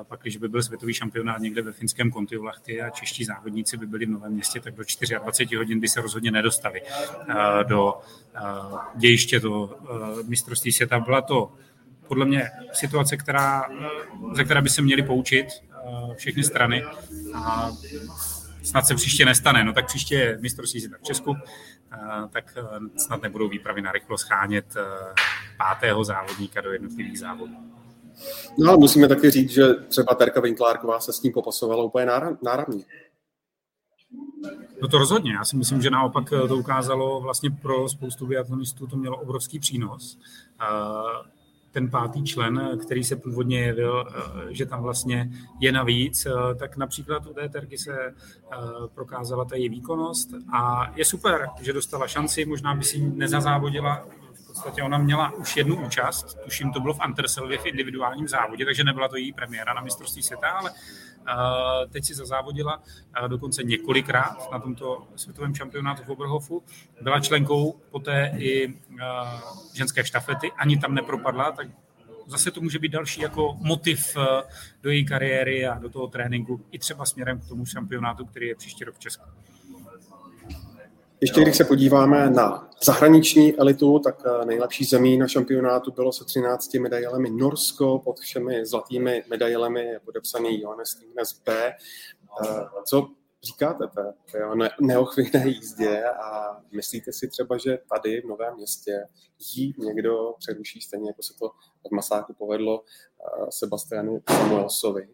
pak, 0.04 0.22
když 0.22 0.38
by 0.38 0.48
byl 0.48 0.64
světový 0.64 0.94
šampionát 0.94 1.42
někde 1.42 1.62
ve 1.62 1.72
finském 1.72 2.12
Kontiolahti 2.12 2.82
a 2.82 2.90
čeští 2.90 3.26
závodníci 3.26 3.78
by 3.78 3.88
byli 3.88 4.06
v 4.06 4.10
Novém 4.10 4.34
městě, 4.34 4.60
tak 4.60 4.76
do 4.76 4.84
24 4.84 5.56
hodin 5.56 5.80
by 5.80 5.88
se 5.88 6.02
rozhodně 6.02 6.32
nedostali 6.32 6.82
eh, 6.82 7.64
do 7.64 7.94
eh, 8.36 8.40
dějiště 8.96 9.42
eh, 9.46 9.50
mistrovství 10.24 10.72
světa. 10.72 11.00
Byla 11.00 11.22
to 11.22 11.52
podle 12.08 12.26
mě 12.26 12.50
situace, 12.74 13.18
která, 13.18 13.66
ze 14.34 14.44
které 14.44 14.62
by 14.62 14.70
se 14.70 14.82
měli 14.82 15.04
poučit 15.04 15.48
všechny 16.16 16.44
strany 16.44 16.84
a 17.34 17.72
snad 18.63 18.86
se 18.86 18.95
příště 18.95 19.26
nestane. 19.26 19.63
No 19.63 19.74
tak 19.74 19.86
příště 19.86 20.15
je 20.15 20.38
mistrovství 20.41 20.80
světa 20.80 20.98
v 21.02 21.04
Česku, 21.04 21.36
tak 22.32 22.58
snad 22.98 23.22
nebudou 23.22 23.50
výpravy 23.50 23.82
na 23.82 23.91
rychlo 23.91 24.17
schánět 24.17 24.65
pátého 25.58 26.04
závodníka 26.04 26.62
do 26.62 26.72
jednotlivých 26.72 27.19
závodů. 27.19 27.54
No 28.58 28.69
ale 28.69 28.78
musíme 28.78 29.08
taky 29.08 29.30
říct, 29.30 29.50
že 29.50 29.74
třeba 29.74 30.15
Terka 30.15 30.41
Vinklárková 30.41 31.00
se 31.00 31.13
s 31.13 31.22
ním 31.22 31.34
popasovala 31.34 31.84
úplně 31.84 32.06
náramně. 32.43 32.86
No 34.82 34.88
to 34.88 34.98
rozhodně. 34.98 35.34
Já 35.34 35.45
si 35.45 35.58
myslím, 35.58 35.82
že 35.82 35.89
naopak 35.89 36.30
to 36.30 36.58
ukázalo 36.58 37.22
vlastně 37.22 37.50
pro 37.52 37.89
spoustu 37.89 38.28
biatlonistů, 38.28 38.88
to 38.88 38.95
mělo 38.95 39.17
obrovský 39.17 39.60
přínos. 39.60 40.19
Ten 41.71 41.89
pátý 41.89 42.23
člen, 42.23 42.79
který 42.82 43.03
se 43.03 43.15
původně 43.15 43.60
jevil, 43.60 44.05
že 44.49 44.65
tam 44.65 44.84
vlastně 44.84 45.29
je 45.60 45.71
navíc, 45.71 46.27
tak 46.60 46.77
například 46.77 47.25
u 47.25 47.34
té 47.34 47.49
terky 47.49 47.77
se 47.77 48.13
prokázala 48.95 49.45
ta 49.45 49.55
její 49.55 49.69
výkonnost 49.69 50.29
a 50.53 50.91
je 50.95 51.05
super, 51.05 51.47
že 51.62 51.73
dostala 51.73 52.08
šanci, 52.08 52.45
možná 52.45 52.75
by 52.75 52.84
si 52.84 52.99
nezazávodila. 52.99 54.08
Podstatě 54.47 54.84
ona 54.84 54.97
měla 54.97 55.32
už 55.32 55.58
jednu 55.58 55.86
účast, 55.86 56.38
tuším, 56.43 56.71
to 56.71 56.79
bylo 56.79 56.93
v 56.93 56.99
Anterselvě 56.99 57.58
v 57.58 57.65
individuálním 57.65 58.27
závodě, 58.27 58.65
takže 58.65 58.84
nebyla 58.84 59.08
to 59.08 59.17
její 59.17 59.34
premiéra 59.34 59.73
na 59.73 59.82
mistrovství 59.82 60.23
světa, 60.23 60.47
ale 60.47 60.71
teď 61.89 62.05
si 62.05 62.15
zazávodila 62.15 62.84
dokonce 63.27 63.63
několikrát 63.63 64.51
na 64.51 64.60
tomto 64.60 65.08
světovém 65.15 65.55
šampionátu 65.55 66.03
v 66.03 66.10
Oberhofu. 66.10 66.63
Byla 67.01 67.19
členkou 67.19 67.79
poté 67.91 68.34
i 68.38 68.67
uh, 68.67 68.73
ženské 69.73 70.05
štafety, 70.05 70.51
ani 70.51 70.77
tam 70.77 70.95
nepropadla, 70.95 71.51
tak 71.51 71.67
zase 72.27 72.51
to 72.51 72.62
může 72.62 72.79
být 72.79 72.91
další 72.91 73.21
jako 73.21 73.58
motiv 73.62 74.17
do 74.82 74.89
její 74.89 75.05
kariéry 75.05 75.67
a 75.67 75.79
do 75.79 75.89
toho 75.89 76.08
tréninku, 76.08 76.62
i 76.71 76.79
třeba 76.79 77.05
směrem 77.05 77.39
k 77.39 77.47
tomu 77.47 77.65
šampionátu, 77.65 78.25
který 78.25 78.47
je 78.47 78.55
příští 78.55 78.84
rok 78.84 78.95
v 78.95 78.99
Česku. 78.99 79.29
Ještě 81.21 81.41
když 81.41 81.58
se 81.58 81.65
podíváme 81.65 82.29
na 82.29 82.69
zahraniční 82.84 83.55
elitu, 83.55 83.99
tak 83.99 84.23
eh, 84.25 84.45
nejlepší 84.45 84.86
zemí 84.86 85.17
na 85.17 85.27
šampionátu 85.27 85.91
bylo 85.91 86.12
se 86.12 86.25
13 86.25 86.73
medailemi 86.73 87.29
Norsko, 87.29 87.99
pod 87.99 88.19
všemi 88.19 88.65
zlatými 88.65 89.23
medailemi 89.29 89.86
je 89.86 89.99
podepsaný 89.99 90.62
Johannes 90.62 90.89
Stingnes 90.89 91.41
B. 91.45 91.53
Eh, 92.45 92.65
co 92.86 93.08
říkáte 93.43 93.88
té, 93.88 94.13
neochvějné 94.82 95.47
jízdě 95.47 96.03
a 96.03 96.58
myslíte 96.71 97.13
si 97.13 97.27
třeba, 97.27 97.58
že 97.58 97.79
tady 97.93 98.21
v 98.21 98.25
Novém 98.25 98.55
městě 98.55 99.08
jí 99.55 99.75
někdo 99.77 100.34
přeruší 100.39 100.82
stejně, 100.82 101.10
jako 101.10 101.23
se 101.23 101.34
to 101.39 101.49
v 101.89 101.95
Masáku 101.95 102.34
povedlo 102.34 102.84
eh, 102.84 103.45
Sebastianu 103.49 104.23
Samuelsovi? 104.29 105.08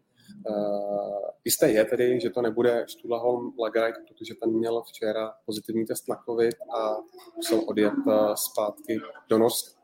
Uh, 0.49 1.29
jisté 1.45 1.71
je 1.71 1.85
tedy, 1.85 2.19
že 2.21 2.29
to 2.29 2.41
nebude 2.41 2.85
Stulaholm 2.87 3.53
Lagrajt, 3.59 3.95
protože 4.07 4.33
ten 4.41 4.49
měl 4.49 4.81
včera 4.81 5.33
pozitivní 5.45 5.85
test 5.85 6.09
na 6.09 6.15
COVID 6.25 6.55
a 6.77 6.95
musel 7.35 7.61
odjet 7.67 7.93
uh, 8.05 8.33
zpátky 8.33 8.99
do 9.29 9.37
Norska. 9.37 9.81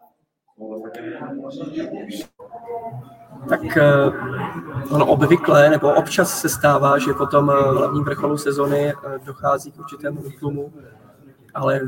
Tak 3.49 3.61
uh, 3.61 4.95
ono 4.95 5.07
obvykle, 5.07 5.69
nebo 5.69 5.93
občas 5.93 6.41
se 6.41 6.49
stává, 6.49 6.97
že 6.97 7.13
po 7.13 7.25
tom 7.25 7.47
hlavním 7.47 8.03
vrcholu 8.03 8.37
sezony 8.37 8.93
dochází 9.25 9.71
k 9.71 9.79
určitému 9.79 10.21
útlumu, 10.21 10.73
ale 11.53 11.81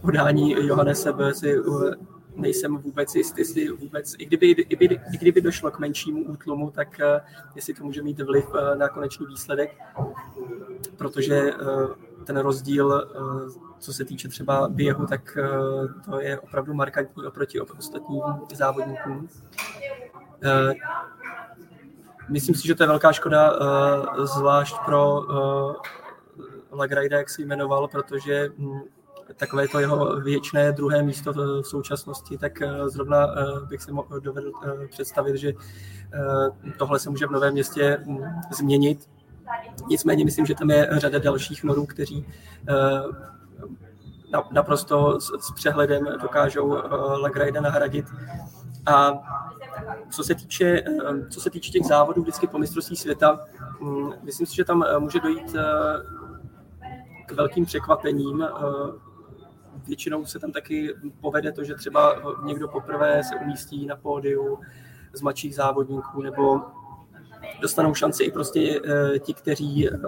podání 0.00 0.50
Johannese 0.66 1.12
si 1.32 1.56
nejsem 2.36 2.76
vůbec 2.76 3.14
jistý, 3.14 3.40
jestli 3.40 3.68
vůbec, 3.68 4.14
i 4.18 4.26
kdyby, 4.26 4.46
i, 4.50 4.76
kdyby, 4.76 5.00
i 5.14 5.18
kdyby 5.18 5.40
došlo 5.40 5.70
k 5.70 5.78
menšímu 5.78 6.24
útlumu, 6.24 6.70
tak 6.70 7.00
uh, 7.00 7.20
jestli 7.54 7.74
to 7.74 7.84
může 7.84 8.02
mít 8.02 8.20
vliv 8.20 8.48
uh, 8.48 8.78
na 8.78 8.88
konečný 8.88 9.26
výsledek, 9.26 9.70
protože 10.96 11.54
uh, 11.54 11.90
ten 12.24 12.36
rozdíl, 12.36 13.10
co 13.78 13.92
se 13.92 14.04
týče 14.04 14.28
třeba 14.28 14.68
běhu, 14.68 15.06
tak 15.06 15.38
to 16.04 16.20
je 16.20 16.40
opravdu 16.40 16.74
markantní 16.74 17.26
oproti 17.26 17.60
ostatním 17.60 18.22
závodníkům. 18.54 19.28
Myslím 22.28 22.54
si, 22.54 22.66
že 22.66 22.74
to 22.74 22.82
je 22.82 22.86
velká 22.86 23.12
škoda, 23.12 23.58
zvlášť 24.24 24.76
pro 24.84 25.26
Lagrajda, 26.72 27.18
jak 27.18 27.30
se 27.30 27.42
jmenoval, 27.42 27.88
protože 27.88 28.50
um, 28.50 28.82
takové 29.36 29.68
to 29.68 29.80
jeho 29.80 30.20
věčné 30.20 30.72
druhé 30.72 31.02
místo 31.02 31.32
v 31.32 31.62
současnosti, 31.62 32.38
tak 32.38 32.62
eh, 32.62 32.88
zrovna 32.88 33.26
eh, 33.26 33.66
bych 33.66 33.82
si 33.82 33.90
dovedl 34.20 34.52
eh, 34.64 34.88
představit, 34.88 35.36
že 35.36 35.52
tohle 36.78 36.98
se 36.98 37.10
může 37.10 37.26
v 37.26 37.30
Novém 37.30 37.52
městě 37.52 38.02
mm, 38.06 38.18
změnit. 38.52 39.10
Nicméně 39.88 40.24
myslím, 40.24 40.46
že 40.46 40.54
tam 40.54 40.70
je 40.70 40.88
řada 40.92 41.18
dalších 41.18 41.64
norů, 41.64 41.86
kteří 41.86 42.26
naprosto 44.50 45.20
s 45.20 45.52
přehledem 45.54 46.04
dokážou 46.22 46.68
Lagrajda 47.22 47.60
nahradit. 47.60 48.06
A 48.86 49.12
co 50.10 50.24
se 50.24 50.34
týče, 50.34 50.82
co 51.30 51.40
se 51.40 51.50
týče 51.50 51.70
těch 51.70 51.86
závodů 51.86 52.22
vždycky 52.22 52.46
po 52.46 52.58
mistrovství 52.58 52.96
světa, 52.96 53.40
mm, 53.80 54.12
myslím 54.22 54.46
si, 54.46 54.56
že 54.56 54.64
tam 54.64 54.84
může 54.98 55.20
dojít 55.20 55.56
k 57.26 57.32
velkým 57.32 57.64
překvapením 57.64 58.44
většinou 59.86 60.26
se 60.26 60.38
tam 60.38 60.52
taky 60.52 60.94
povede 61.20 61.52
to, 61.52 61.64
že 61.64 61.74
třeba 61.74 62.22
někdo 62.44 62.68
poprvé 62.68 63.24
se 63.24 63.36
umístí 63.36 63.86
na 63.86 63.96
pódiu 63.96 64.58
z 65.12 65.20
mladších 65.20 65.54
závodníků, 65.54 66.22
nebo 66.22 66.60
dostanou 67.60 67.94
šanci 67.94 68.24
i 68.24 68.30
prostě 68.30 68.80
eh, 68.84 69.18
ti, 69.18 69.34
kteří, 69.34 69.88
eh, 69.88 69.98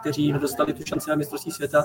kteří 0.00 0.32
nedostali 0.32 0.72
tu 0.72 0.84
šanci 0.84 1.10
na 1.10 1.16
mistrovství 1.16 1.52
světa 1.52 1.84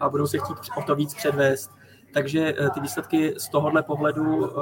a 0.00 0.08
budou 0.08 0.26
se 0.26 0.38
chtít 0.38 0.56
o 0.76 0.82
to 0.82 0.94
víc 0.94 1.14
předvést. 1.14 1.70
Takže 2.14 2.54
eh, 2.58 2.70
ty 2.70 2.80
výsledky 2.80 3.34
z 3.38 3.48
tohohle 3.48 3.82
pohledu 3.82 4.52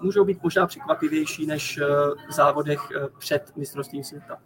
můžou 0.00 0.24
být 0.24 0.42
možná 0.42 0.66
překvapivější 0.66 1.46
než 1.46 1.80
v 2.28 2.32
závodech 2.32 2.80
před 3.18 3.56
mistrovstvím 3.56 4.04
světa. 4.04 4.38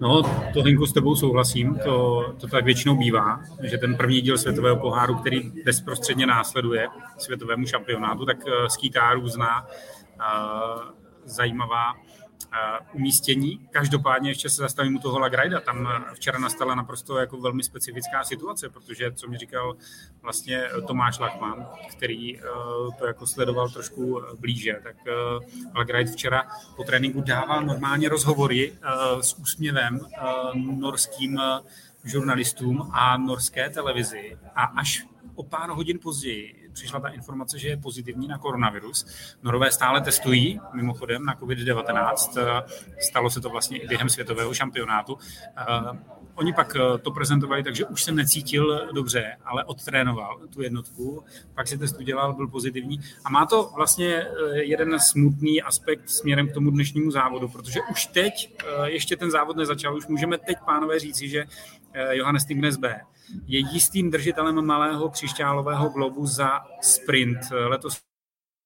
No, 0.00 0.22
to 0.52 0.62
Hinku 0.62 0.86
s 0.86 0.92
tebou 0.92 1.16
souhlasím, 1.16 1.78
to, 1.84 2.24
to 2.40 2.48
tak 2.48 2.64
většinou 2.64 2.96
bývá, 2.96 3.40
že 3.62 3.78
ten 3.78 3.96
první 3.96 4.20
díl 4.20 4.38
světového 4.38 4.76
poháru, 4.76 5.14
který 5.14 5.52
bezprostředně 5.64 6.26
následuje 6.26 6.88
světovému 7.18 7.66
šampionátu, 7.66 8.24
tak 8.26 8.36
skýtá 8.68 9.12
různá 9.14 9.66
uh, 9.66 10.82
zajímavá 11.24 11.94
umístění. 12.92 13.68
Každopádně 13.70 14.30
ještě 14.30 14.50
se 14.50 14.56
zastavím 14.56 14.96
u 14.96 14.98
toho 14.98 15.18
Lagrajda. 15.18 15.60
Tam 15.60 15.88
včera 16.14 16.38
nastala 16.38 16.74
naprosto 16.74 17.18
jako 17.18 17.36
velmi 17.36 17.62
specifická 17.62 18.24
situace, 18.24 18.68
protože, 18.68 19.12
co 19.12 19.28
mi 19.28 19.38
říkal 19.38 19.76
vlastně 20.22 20.62
Tomáš 20.86 21.18
Lachman, 21.18 21.66
který 21.96 22.40
to 22.98 23.06
jako 23.06 23.26
sledoval 23.26 23.68
trošku 23.68 24.22
blíže, 24.40 24.80
tak 24.82 24.96
Lagrajd 25.74 26.10
včera 26.10 26.46
po 26.76 26.84
tréninku 26.84 27.20
dával 27.20 27.62
normálně 27.62 28.08
rozhovory 28.08 28.72
s 29.20 29.34
úsměvem 29.34 30.00
norským 30.54 31.40
žurnalistům 32.04 32.90
a 32.92 33.16
norské 33.16 33.70
televizi 33.70 34.38
a 34.54 34.64
až 34.64 35.06
o 35.34 35.42
pár 35.42 35.70
hodin 35.70 35.98
později 36.02 36.65
přišla 36.76 37.00
ta 37.00 37.08
informace, 37.08 37.58
že 37.58 37.68
je 37.68 37.76
pozitivní 37.76 38.28
na 38.28 38.38
koronavirus. 38.38 39.06
Norové 39.42 39.70
stále 39.70 40.00
testují, 40.00 40.60
mimochodem, 40.72 41.24
na 41.24 41.34
COVID-19. 41.34 42.64
Stalo 42.98 43.30
se 43.30 43.40
to 43.40 43.50
vlastně 43.50 43.78
i 43.78 43.88
během 43.88 44.08
světového 44.08 44.54
šampionátu. 44.54 45.18
Eh, 46.36 46.40
oni 46.40 46.52
pak 46.52 46.76
eh, 46.76 46.98
to 46.98 47.10
prezentovali, 47.10 47.62
takže 47.62 47.84
už 47.84 48.02
se 48.02 48.12
necítil 48.12 48.88
dobře, 48.92 49.36
ale 49.44 49.64
odtrénoval 49.64 50.40
tu 50.54 50.62
jednotku, 50.62 51.24
pak 51.54 51.68
si 51.68 51.78
test 51.78 51.98
udělal, 51.98 52.34
byl 52.34 52.48
pozitivní. 52.48 53.00
A 53.24 53.30
má 53.30 53.46
to 53.46 53.70
vlastně 53.76 54.16
eh, 54.16 54.62
jeden 54.62 55.00
smutný 55.00 55.62
aspekt 55.62 56.10
směrem 56.10 56.48
k 56.48 56.54
tomu 56.54 56.70
dnešnímu 56.70 57.10
závodu, 57.10 57.48
protože 57.48 57.80
už 57.90 58.06
teď, 58.06 58.54
ještě 58.84 59.16
ten 59.16 59.30
závod 59.30 59.56
nezačal, 59.56 59.96
už 59.96 60.06
můžeme 60.06 60.38
teď, 60.38 60.56
pánové, 60.64 60.98
říci, 60.98 61.28
že 61.28 61.44
Johannes 62.10 62.44
Tingnes 62.44 62.76
B 62.76 63.00
je 63.46 63.58
jistým 63.58 64.10
držitelem 64.10 64.66
malého 64.66 65.08
křišťálového 65.10 65.88
globu 65.88 66.26
za 66.26 66.60
sprint. 66.80 67.38
Letos 67.50 67.98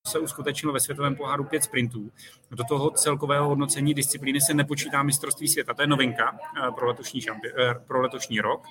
se 0.07 0.19
uskutečnilo 0.19 0.73
ve 0.73 0.81
světovém 0.81 1.17
poháru 1.17 1.45
pět 1.45 1.65
sprintů. 1.65 2.11
Do 2.51 2.65
toho 2.65 2.91
celkového 2.91 3.49
hodnocení 3.49 3.95
disciplíny 3.95 4.41
se 4.41 4.55
nepočítá 4.55 5.03
mistrovství 5.03 5.49
světa. 5.49 5.75
To 5.75 5.83
je 5.83 5.89
novinka 5.89 6.39
eh, 6.39 6.71
pro 6.73 6.87
letošní, 6.87 7.21
šampi- 7.21 7.53
eh, 7.59 7.75
pro 7.87 8.01
letošní 8.01 8.41
rok. 8.41 8.65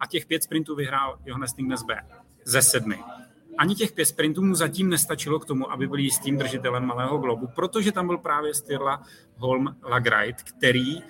A 0.00 0.06
těch 0.06 0.26
pět 0.26 0.42
sprintů 0.42 0.76
vyhrál 0.76 1.18
Johannes 1.24 1.52
Tingnes 1.52 1.82
B 1.82 2.06
ze 2.44 2.62
sedmi. 2.62 2.98
Ani 3.58 3.74
těch 3.74 3.92
pět 3.92 4.04
sprintů 4.04 4.44
mu 4.44 4.54
zatím 4.54 4.88
nestačilo 4.88 5.38
k 5.38 5.44
tomu, 5.44 5.72
aby 5.72 5.86
byl 5.86 5.98
jistým 5.98 6.38
držitelem 6.38 6.84
malého 6.84 7.18
globu, 7.18 7.48
protože 7.54 7.92
tam 7.92 8.06
byl 8.06 8.18
právě 8.18 8.54
Styrla 8.54 9.02
Holm 9.36 9.76
Lagrajt, 9.82 10.42
který 10.42 11.02
eh, 11.02 11.06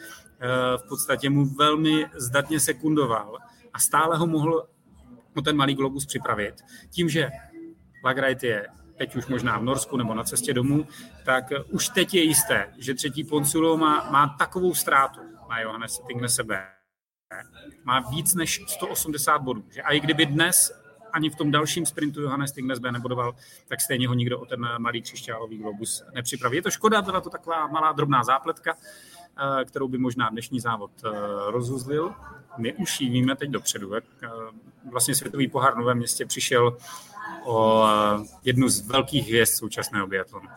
v 0.77 0.89
podstatě 0.89 1.31
mu 1.31 1.45
velmi 1.45 2.07
zdatně 2.15 2.61
sekundoval 2.61 3.39
a 3.73 3.79
stále 3.79 4.17
ho 4.17 4.27
mohl 4.27 4.69
o 5.37 5.41
ten 5.43 5.57
malý 5.57 5.75
globus 5.75 6.07
připravit. 6.07 6.55
Tím, 6.91 7.09
že 7.09 7.31
Lagrajt 8.05 8.43
je 8.43 8.67
teď 9.01 9.17
už 9.17 9.27
možná 9.27 9.59
v 9.59 9.63
Norsku 9.63 9.97
nebo 9.97 10.15
na 10.15 10.25
cestě 10.25 10.55
domů, 10.55 10.87
tak 11.25 11.45
už 11.69 11.89
teď 11.89 12.15
je 12.15 12.23
jisté, 12.23 12.75
že 12.79 12.95
třetí 12.95 13.25
Ponsulo 13.25 13.77
má, 13.77 14.11
má 14.11 14.37
takovou 14.39 14.75
ztrátu 14.75 15.21
na 15.51 15.61
Johannes 15.61 15.99
Tinglese 16.07 16.45
B, 16.45 16.67
má 17.85 18.01
víc 18.01 18.35
než 18.35 18.63
180 18.67 19.39
bodů. 19.39 19.65
Že 19.71 19.83
a 19.83 19.93
i 19.93 20.01
kdyby 20.01 20.27
dnes 20.27 20.73
ani 21.13 21.31
v 21.31 21.37
tom 21.37 21.51
dalším 21.51 21.87
sprintu 21.87 22.21
Johannes 22.21 22.53
Tingnes 22.53 22.79
B 22.79 22.93
nebodoval, 22.93 23.35
tak 23.69 23.81
stejně 23.81 24.09
ho 24.09 24.15
nikdo 24.15 24.41
o 24.41 24.47
ten 24.47 24.69
malý 24.79 25.03
křišťálový 25.03 25.59
globus 25.59 26.05
nepřipraví. 26.15 26.57
Je 26.57 26.63
to 26.63 26.71
škoda, 26.71 27.03
byla 27.03 27.21
to 27.21 27.31
taková 27.31 27.67
malá 27.67 27.93
drobná 27.93 28.25
zápletka, 28.25 28.77
eh, 28.77 29.65
kterou 29.65 29.89
by 29.89 29.99
možná 29.99 30.29
dnešní 30.29 30.61
závod 30.61 30.91
eh, 31.05 31.11
rozuzlil. 31.51 32.15
My 32.59 32.75
už 32.75 33.01
ji 33.01 33.11
víme 33.11 33.37
teď 33.37 33.51
dopředu. 33.51 33.95
Eh, 33.95 34.01
vlastně 34.91 35.15
světový 35.15 35.49
pohár 35.49 35.75
v 35.75 35.79
Novém 35.79 35.99
městě 35.99 36.27
přišel 36.27 36.77
o 37.45 37.85
jednu 38.45 38.69
z 38.69 38.87
velkých 38.87 39.29
hvězd 39.29 39.53
současného 39.55 40.07
biatlonu. 40.07 40.49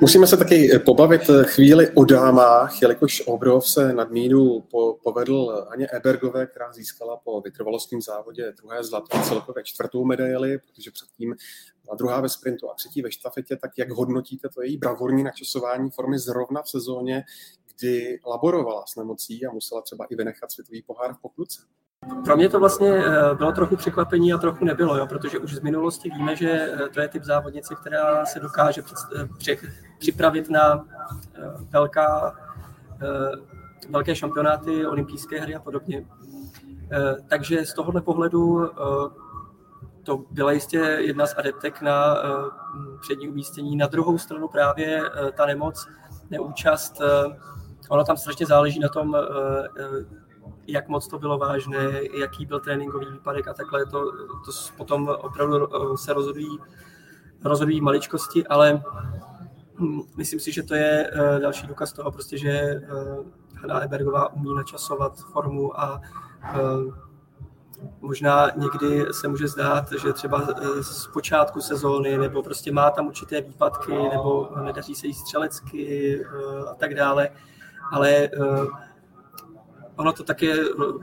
Musíme 0.00 0.26
se 0.26 0.36
taky 0.36 0.78
pobavit 0.78 1.22
chvíli 1.42 1.90
o 1.90 2.04
dámách, 2.04 2.82
jelikož 2.82 3.22
Obrov 3.26 3.68
se 3.68 3.92
nad 3.92 4.10
mínu 4.10 4.60
po, 4.60 4.98
povedl 5.02 5.66
Aně 5.68 5.86
Ebergové, 5.86 6.46
která 6.46 6.72
získala 6.72 7.16
po 7.16 7.40
vytrvalostním 7.40 8.02
závodě 8.02 8.52
druhé 8.56 8.84
zlato 8.84 9.18
celkově 9.22 9.64
čtvrtou 9.64 10.04
medaili, 10.04 10.58
protože 10.58 10.90
předtím 10.90 11.34
byla 11.84 11.96
druhá 11.96 12.20
ve 12.20 12.28
sprintu 12.28 12.70
a 12.70 12.74
třetí 12.74 13.02
ve 13.02 13.12
štafetě, 13.12 13.56
tak 13.56 13.70
jak 13.78 13.90
hodnotíte 13.90 14.48
to 14.48 14.62
její 14.62 14.76
bravurní 14.76 15.22
načasování 15.22 15.90
formy 15.90 16.18
zrovna 16.18 16.62
v 16.62 16.68
sezóně, 16.68 17.24
kdy 17.76 18.20
laborovala 18.26 18.84
s 18.86 18.96
nemocí 18.96 19.46
a 19.46 19.52
musela 19.52 19.82
třeba 19.82 20.04
i 20.04 20.16
vynechat 20.16 20.52
světový 20.52 20.82
pohár 20.82 21.14
v 21.14 21.20
pokluce? 21.20 21.60
Pro 22.24 22.36
mě 22.36 22.48
to 22.48 22.60
vlastně 22.60 22.88
eh, 22.88 23.34
bylo 23.34 23.52
trochu 23.52 23.76
překvapení 23.76 24.32
a 24.32 24.38
trochu 24.38 24.64
nebylo, 24.64 24.96
jo, 24.96 25.06
protože 25.06 25.38
už 25.38 25.54
z 25.54 25.60
minulosti 25.60 26.10
víme, 26.10 26.36
že 26.36 26.50
eh, 26.50 26.88
to 26.88 27.00
je 27.00 27.08
typ 27.08 27.24
závodnice, 27.24 27.74
která 27.74 28.26
se 28.26 28.40
dokáže 28.40 28.82
eh, 29.16 29.56
připravit 29.98 30.50
na 30.50 30.84
velká, 31.70 32.34
velké 33.90 34.14
šampionáty, 34.14 34.86
olympijské 34.86 35.40
hry 35.40 35.54
a 35.54 35.60
podobně. 35.60 36.06
Takže 37.28 37.66
z 37.66 37.74
tohohle 37.74 38.00
pohledu 38.00 38.70
to 40.02 40.24
byla 40.30 40.52
jistě 40.52 40.78
jedna 40.78 41.26
z 41.26 41.34
adeptek 41.38 41.82
na 41.82 42.16
přední 43.00 43.28
umístění. 43.28 43.76
Na 43.76 43.86
druhou 43.86 44.18
stranu 44.18 44.48
právě 44.48 45.02
ta 45.36 45.46
nemoc, 45.46 45.88
neúčast, 46.30 47.02
ono 47.88 48.04
tam 48.04 48.16
strašně 48.16 48.46
záleží 48.46 48.80
na 48.80 48.88
tom, 48.88 49.16
jak 50.66 50.88
moc 50.88 51.08
to 51.08 51.18
bylo 51.18 51.38
vážné, 51.38 52.00
jaký 52.18 52.46
byl 52.46 52.60
tréninkový 52.60 53.06
výpadek 53.06 53.48
a 53.48 53.54
takhle. 53.54 53.86
To, 53.86 54.12
to 54.44 54.52
potom 54.76 55.08
opravdu 55.08 55.68
eh, 55.74 55.96
se 55.96 56.12
rozhodují, 56.12 56.58
rozhodují 57.44 57.80
maličkosti, 57.80 58.46
ale 58.46 58.82
hm, 59.78 60.00
myslím 60.16 60.40
si, 60.40 60.52
že 60.52 60.62
to 60.62 60.74
je 60.74 61.10
eh, 61.12 61.40
další 61.40 61.66
důkaz 61.66 61.92
toho, 61.92 62.10
prostě, 62.10 62.38
že 62.38 62.50
eh, 62.50 62.82
Hanna 63.60 63.80
Ebergová 63.80 64.32
umí 64.32 64.54
načasovat 64.54 65.18
formu 65.18 65.80
a 65.80 66.00
možná 68.00 68.50
někdy 68.56 69.06
se 69.10 69.28
může 69.28 69.48
zdát, 69.48 69.92
že 70.02 70.12
třeba 70.12 70.48
z 70.80 71.06
počátku 71.06 71.60
sezóny 71.60 72.18
nebo 72.18 72.42
prostě 72.42 72.72
má 72.72 72.90
tam 72.90 73.06
určité 73.06 73.40
výpadky 73.40 73.92
nebo 73.92 74.48
nedaří 74.62 74.94
se 74.94 75.06
jí 75.06 75.14
střelecky 75.14 76.24
a 76.70 76.74
tak 76.74 76.94
dále, 76.94 77.28
ale 77.92 78.28
ono 79.96 80.12
to 80.12 80.24
také 80.24 80.54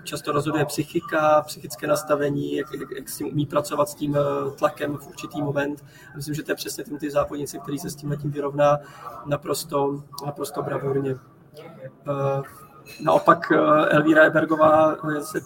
často 0.04 0.32
rozhoduje 0.32 0.66
psychika, 0.66 1.42
psychické 1.42 1.88
nastavení, 1.88 2.56
jak, 2.56 2.74
jak, 2.80 2.92
jak 2.92 3.10
s 3.10 3.18
tím 3.18 3.28
umí 3.28 3.46
pracovat 3.46 3.90
s 3.90 3.96
tím 3.96 4.16
eh, 4.16 4.52
tlakem 4.52 4.98
v 4.98 5.08
určitý 5.08 5.42
moment. 5.42 5.86
Myslím, 6.16 6.36
že 6.36 6.44
to 6.44 6.52
je 6.52 6.56
přesně 6.56 6.84
ty 6.84 7.12
závodníci, 7.12 7.60
který 7.60 7.80
se 7.80 7.90
s 7.90 7.96
tím 7.96 8.18
tím 8.22 8.32
vyrovná 8.32 8.80
naprosto, 9.26 10.04
naprosto 10.26 10.62
bravurně. 10.62 11.16
Eh, 11.62 12.42
naopak 13.02 13.52
eh, 13.52 13.58
Elvíra 13.90 14.24
Ebergová, 14.24 14.96
se, 15.22 15.42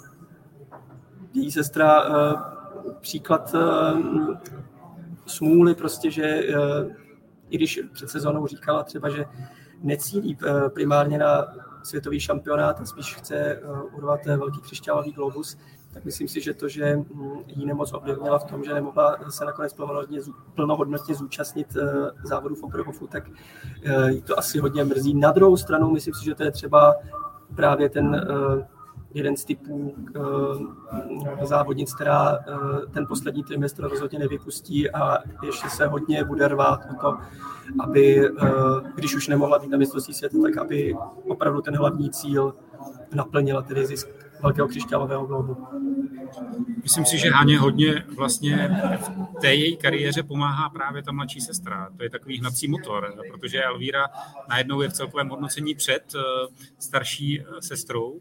její 1.33 1.51
sestra, 1.51 2.03
příklad 2.99 3.55
smůly, 5.25 5.75
prostě, 5.75 6.11
že 6.11 6.41
i 7.49 7.57
když 7.57 7.79
před 7.93 8.09
sezónou 8.09 8.47
říkala 8.47 8.83
třeba, 8.83 9.09
že 9.09 9.25
necílí 9.81 10.37
primárně 10.73 11.17
na 11.17 11.47
světový 11.87 12.19
šampionát 12.19 12.81
a 12.81 12.85
spíš 12.85 13.15
chce 13.15 13.61
uh, 13.63 13.95
urvat 13.95 14.25
velký 14.25 14.61
křišťálový 14.61 15.11
globus, 15.11 15.57
tak 15.93 16.05
myslím 16.05 16.27
si, 16.27 16.41
že 16.41 16.53
to, 16.53 16.67
že 16.67 16.95
mm, 16.95 17.39
jí 17.47 17.65
nemoc 17.65 17.93
ovlivnila 17.93 18.39
v 18.39 18.43
tom, 18.43 18.63
že 18.63 18.73
nemohla 18.73 19.17
se 19.29 19.45
nakonec 19.45 19.73
plnohodnotně, 19.73 20.19
plnohodnotně 20.55 21.15
zúčastnit 21.15 21.75
uh, 21.75 22.09
závodu 22.23 22.55
v 22.55 22.63
Oberhofu, 22.63 23.07
tak 23.07 23.23
jí 24.07 24.21
to 24.21 24.39
asi 24.39 24.59
hodně 24.59 24.83
mrzí. 24.83 25.13
Na 25.13 25.31
druhou 25.31 25.57
stranu 25.57 25.91
myslím 25.91 26.13
si, 26.13 26.25
že 26.25 26.35
to 26.35 26.43
je 26.43 26.51
třeba 26.51 26.95
právě 27.55 27.89
ten 27.89 28.27
jeden 29.13 29.37
z 29.37 29.45
typů 29.45 29.95
uh, 30.19 31.43
závodnic, 31.43 31.93
která 31.93 32.31
uh, 32.31 32.79
ten 32.93 33.05
poslední 33.07 33.43
trimestr 33.43 33.83
rozhodně 33.83 34.19
nevypustí 34.19 34.91
a 34.91 35.17
ještě 35.43 35.69
se 35.69 35.87
hodně 35.87 36.23
bude 36.23 36.47
rvát 36.47 36.79
o 36.91 37.01
to, 37.01 37.17
aby, 37.79 38.31
uh, 38.31 38.39
když 38.95 39.15
už 39.15 39.27
nemohla 39.27 39.59
být 39.59 39.69
na 39.69 39.77
mistrovství 39.77 40.13
světa, 40.13 40.37
tak 40.43 40.57
aby 40.57 40.95
opravdu 41.27 41.61
ten 41.61 41.75
hlavní 41.77 42.09
cíl 42.09 42.55
naplnila, 43.13 43.61
tedy 43.61 43.85
zisk 43.85 44.16
velkého 44.43 44.67
křišťálového 44.67 45.25
globu. 45.25 45.67
Myslím 46.83 47.05
si, 47.05 47.17
že 47.17 47.29
Haně 47.29 47.59
hodně 47.59 48.03
vlastně 48.17 48.69
v 49.01 49.41
té 49.41 49.55
její 49.55 49.77
kariéře 49.77 50.23
pomáhá 50.23 50.69
právě 50.69 51.03
ta 51.03 51.11
mladší 51.11 51.41
sestra. 51.41 51.89
To 51.97 52.03
je 52.03 52.09
takový 52.09 52.39
hnací 52.39 52.67
motor, 52.67 53.13
protože 53.31 53.63
Elvíra 53.63 54.07
najednou 54.49 54.81
je 54.81 54.89
v 54.89 54.93
celkovém 54.93 55.29
hodnocení 55.29 55.75
před 55.75 56.15
eh, 56.15 56.19
starší 56.79 57.41
eh, 57.41 57.61
sestrou 57.61 58.19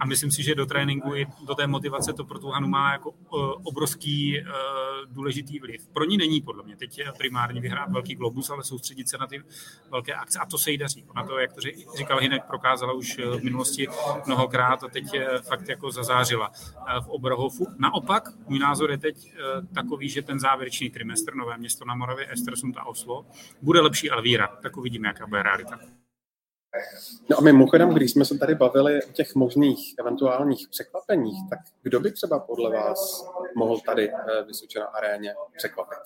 a 0.00 0.06
myslím 0.06 0.30
si, 0.30 0.42
že 0.42 0.54
do 0.54 0.66
tréninku 0.66 1.14
i 1.14 1.26
do 1.46 1.54
té 1.54 1.66
motivace 1.66 2.12
to 2.12 2.24
pro 2.24 2.38
tu 2.38 2.48
Hanu 2.48 2.68
má 2.68 2.92
jako 2.92 3.10
eh, 3.12 3.36
obrovský 3.62 4.40
důležitý 5.06 5.58
vliv. 5.58 5.88
Pro 5.92 6.04
ní 6.04 6.16
není 6.16 6.40
podle 6.40 6.64
mě 6.64 6.76
teď 6.76 7.00
primárně 7.18 7.60
vyhrát 7.60 7.90
velký 7.90 8.14
globus, 8.14 8.50
ale 8.50 8.64
soustředit 8.64 9.08
se 9.08 9.18
na 9.18 9.26
ty 9.26 9.42
velké 9.90 10.14
akce 10.14 10.38
a 10.38 10.46
to 10.46 10.58
se 10.58 10.70
jí 10.70 10.78
daří. 10.78 11.04
Ona 11.08 11.26
to, 11.26 11.38
jak 11.38 11.52
to 11.52 11.60
říkal 11.98 12.18
Hinek, 12.18 12.44
prokázala 12.44 12.92
už 12.92 13.20
v 13.38 13.44
minulosti 13.44 13.88
mnohokrát 14.26 14.84
a 14.84 14.88
teď 14.88 15.04
fakt 15.48 15.68
jako 15.68 15.90
zazářila 15.90 16.52
v 17.00 17.08
Oberhofu. 17.08 17.66
Naopak, 17.78 18.28
můj 18.48 18.58
názor 18.58 18.90
je 18.90 18.98
teď 18.98 19.32
eh, 19.32 19.74
takový, 19.74 20.08
že 20.08 20.22
ten 20.22 20.40
závěrečný 20.40 20.90
trimestr 20.90 21.34
Nové 21.34 21.58
město 21.58 21.84
na 21.84 21.94
Moravě, 21.94 22.32
Estersund 22.32 22.76
a 22.76 22.86
Oslo, 22.86 23.26
bude 23.62 23.80
lepší 23.80 24.10
Alvíra. 24.10 24.46
Tak 24.62 24.76
uvidíme, 24.76 25.08
jaká 25.08 25.26
bude 25.26 25.42
realita. 25.42 25.78
No 27.30 27.38
a 27.38 27.40
mimochodem, 27.40 27.88
když 27.88 28.10
jsme 28.10 28.24
se 28.24 28.38
tady 28.38 28.54
bavili 28.54 29.04
o 29.04 29.12
těch 29.12 29.34
možných 29.34 29.94
eventuálních 29.98 30.68
překvapeních, 30.68 31.38
tak 31.50 31.58
kdo 31.82 32.00
by 32.00 32.12
třeba 32.12 32.38
podle 32.38 32.70
vás 32.70 33.28
mohl 33.56 33.80
tady 33.86 34.08
v 34.08 34.46
Vysočena 34.46 34.86
aréně 34.86 35.34
překvapit? 35.56 35.98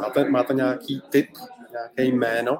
Máte, 0.00 0.28
máte 0.28 0.54
nějaký 0.54 1.02
tip, 1.10 1.28
nějaké 1.70 2.04
jméno? 2.04 2.58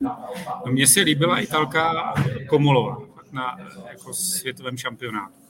No, 0.00 0.28
mně 0.66 0.86
se 0.86 1.00
líbila 1.00 1.40
Italka 1.40 2.14
Komolova 2.48 3.13
na 3.34 3.56
jako 3.90 4.14
světovém 4.14 4.76
šampionátu. 4.76 5.44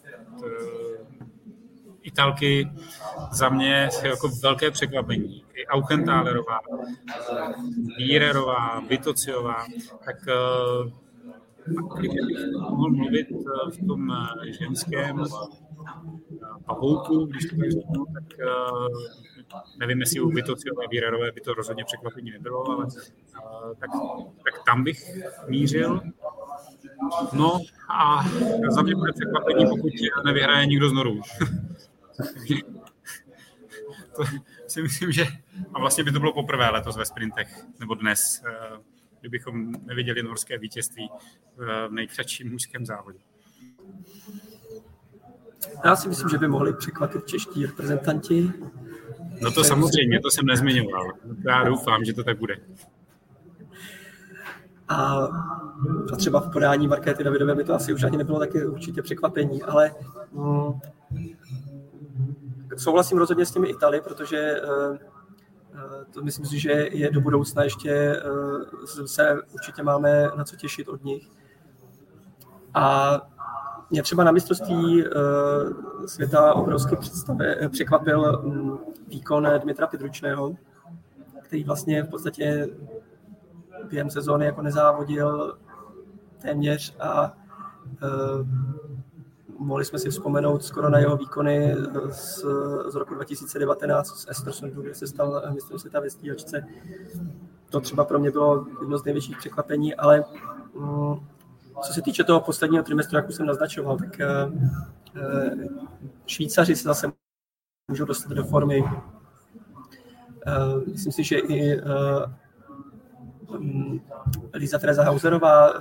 Italky 2.03 2.71
za 3.33 3.49
mě 3.49 3.89
jako 4.05 4.29
velké 4.43 4.71
překvapení. 4.71 5.45
I 5.55 5.67
Auchentalerová, 5.67 6.61
Vírerová, 7.99 8.81
Vitociová, 8.81 9.67
tak 10.05 10.17
eh, 10.29 10.91
bych 12.01 12.11
mohl 12.61 12.91
mluvit 12.91 13.27
eh, 13.31 13.71
v 13.71 13.87
tom 13.87 14.13
eh, 14.13 14.53
ženském 14.53 15.25
pavouku, 16.67 17.27
když 17.27 17.45
to 17.45 17.57
tak 17.57 17.71
řeknu, 17.71 18.05
tak 18.15 18.25
nevím, 19.79 20.01
jestli 20.01 20.21
u 20.21 20.29
Vitociové 20.29 20.85
Vírerové 20.91 21.33
by 21.33 21.41
to 21.41 21.55
rozhodně 21.55 21.85
překvapení 21.85 22.31
nebylo, 22.31 22.71
ale 22.71 22.87
tak, 23.79 23.91
tak 24.45 24.65
tam 24.67 24.85
bych 24.85 24.99
mířil. 25.49 26.01
No 27.33 27.61
a 27.89 28.25
za 28.69 28.83
mě 28.83 28.95
bude 28.95 29.13
překvapení, 29.13 29.67
pokud 29.67 29.93
nevyhraje 30.25 30.67
nikdo 30.67 30.89
z 30.89 30.93
Norů. 30.93 31.21
to 34.17 34.25
si 34.67 34.83
myslím, 34.83 35.13
že 35.13 35.27
a 35.75 35.79
vlastně 35.79 36.05
by 36.05 36.13
to 36.13 36.21
bylo 36.21 36.33
poprvé 36.33 36.71
letos 36.71 36.97
ve 36.97 37.05
sprintech, 37.05 37.65
nebo 37.81 37.95
dnes, 37.95 38.43
eh, 38.47 38.53
kdybychom 39.21 39.73
neviděli 39.73 40.23
norské 40.23 40.59
vítězství 40.59 41.11
v 41.57 41.89
nejkratším 41.91 42.53
mužském 42.53 42.87
závodě. 42.87 43.19
Já 45.85 45.97
si 45.97 46.09
myslím, 46.09 46.29
že 46.29 46.39
by 46.39 46.49
mohli 46.49 46.73
překvapit 46.73 47.27
čeští 47.27 47.67
reprezentanti. 47.67 48.53
No 49.41 49.51
to 49.51 49.65
samozřejmě, 49.65 50.21
to 50.21 50.31
jsem 50.31 50.47
nezmiňoval. 50.47 51.13
Já 51.49 51.65
doufám, 51.65 52.05
že 52.05 52.13
to 52.13 52.25
tak 52.25 52.39
bude. 52.39 52.57
A, 54.89 55.29
a 56.13 56.17
třeba 56.17 56.41
v 56.41 56.53
podání 56.53 56.89
Markéty 56.89 57.25
Davidové 57.25 57.55
by 57.55 57.65
to 57.65 57.75
asi 57.75 57.95
už 57.95 58.03
ani 58.03 58.17
nebylo 58.17 58.39
taky 58.39 58.67
určitě 58.67 59.03
překvapení, 59.03 59.63
ale 59.63 59.95
mm, 60.33 60.73
souhlasím 62.77 63.19
rozhodně 63.19 63.47
s 63.47 63.51
těmi 63.51 63.69
Italy, 63.69 64.01
protože 64.01 64.61
uh, 64.63 64.97
to 66.11 66.23
myslím 66.23 66.47
si, 66.47 66.59
že 66.59 66.73
je 66.73 67.11
do 67.11 67.21
budoucna 67.21 67.65
ještě 67.65 68.23
uh, 69.01 69.05
se 69.07 69.37
určitě 69.55 69.83
máme 69.83 70.31
na 70.37 70.45
co 70.45 70.57
těšit 70.57 70.89
od 70.89 71.05
nich. 71.05 71.29
A 72.75 73.21
mě 73.91 74.03
třeba 74.03 74.25
na 74.25 74.33
mistrovství 74.33 75.05
světa 76.07 76.55
obrovsky 76.55 76.97
překvapil 77.69 78.43
mm, 78.43 78.79
výkon 79.09 79.49
Dmitra 79.63 79.87
Pidručného, 79.87 80.57
který 81.43 81.65
vlastně 81.65 82.03
v 82.03 82.09
podstatě 82.09 82.69
během 83.91 84.11
sezóny 84.11 84.47
jako 84.47 84.63
nezávodil 84.63 85.59
téměř 86.43 86.97
a 87.01 87.33
uh, 88.03 88.47
mohli 89.59 89.85
jsme 89.85 89.99
si 89.99 90.11
vzpomenout 90.11 90.65
skoro 90.65 90.91
na 90.91 90.99
jeho 90.99 91.17
výkony 91.17 91.75
z, 92.11 92.45
z 92.89 92.95
roku 92.95 93.15
2019 93.15 94.07
s 94.07 94.31
Estersundu, 94.31 94.83
kde 94.83 94.95
se 94.95 95.07
stal 95.07 95.43
mistrem 95.55 95.79
světa 95.79 96.01
ve 96.01 96.11
stíhačce. 96.11 96.67
To 97.71 97.81
třeba 97.81 98.05
pro 98.05 98.19
mě 98.19 98.31
bylo 98.31 98.67
jedno 98.81 98.99
z 98.99 99.05
největších 99.05 99.39
překvapení, 99.39 99.95
ale 99.95 100.25
um, 100.73 101.29
co 101.83 101.93
se 101.93 102.03
týče 102.03 102.25
toho 102.25 102.41
posledního 102.41 102.85
trimestru, 102.85 103.17
jak 103.17 103.29
už 103.29 103.35
jsem 103.35 103.47
naznačoval, 103.47 103.97
tak 103.97 104.19
uh, 104.19 104.53
Švýcaři 106.27 106.77
se 106.77 106.83
zase 106.83 107.13
můžou 107.91 108.05
dostat 108.05 108.33
do 108.33 108.45
formy. 108.45 108.83
Uh, 108.83 108.89
myslím 110.87 111.13
si, 111.13 111.25
že 111.25 111.39
i 111.39 111.81
Liza 114.55 114.79
Teresa 114.79 115.05
Hauserová 115.05 115.73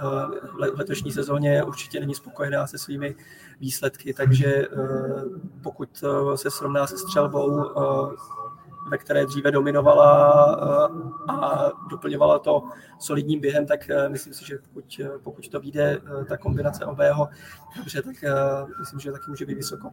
v 0.73 0.77
letošní 0.77 1.11
sezóně 1.11 1.63
určitě 1.63 1.99
není 1.99 2.15
spokojená 2.15 2.67
se 2.67 2.77
svými 2.77 3.15
výsledky, 3.59 4.13
takže 4.13 4.67
pokud 5.63 6.03
se 6.35 6.51
srovná 6.51 6.87
se 6.87 6.97
střelbou, 6.97 7.71
ve 8.89 8.97
které 8.97 9.25
dříve 9.25 9.51
dominovala 9.51 10.33
a 11.29 11.71
doplňovala 11.89 12.39
to 12.39 12.63
solidním 12.99 13.39
během, 13.39 13.65
tak 13.65 13.79
myslím 14.07 14.33
si, 14.33 14.45
že 14.45 14.57
pokud, 14.57 15.01
pokud 15.23 15.49
to 15.49 15.59
vyjde 15.59 16.01
ta 16.29 16.37
kombinace 16.37 16.85
obého, 16.85 17.29
dobře, 17.77 18.01
tak 18.01 18.15
myslím, 18.79 18.99
že 18.99 19.11
taky 19.11 19.23
může 19.29 19.45
být 19.45 19.55
vysoko. 19.55 19.91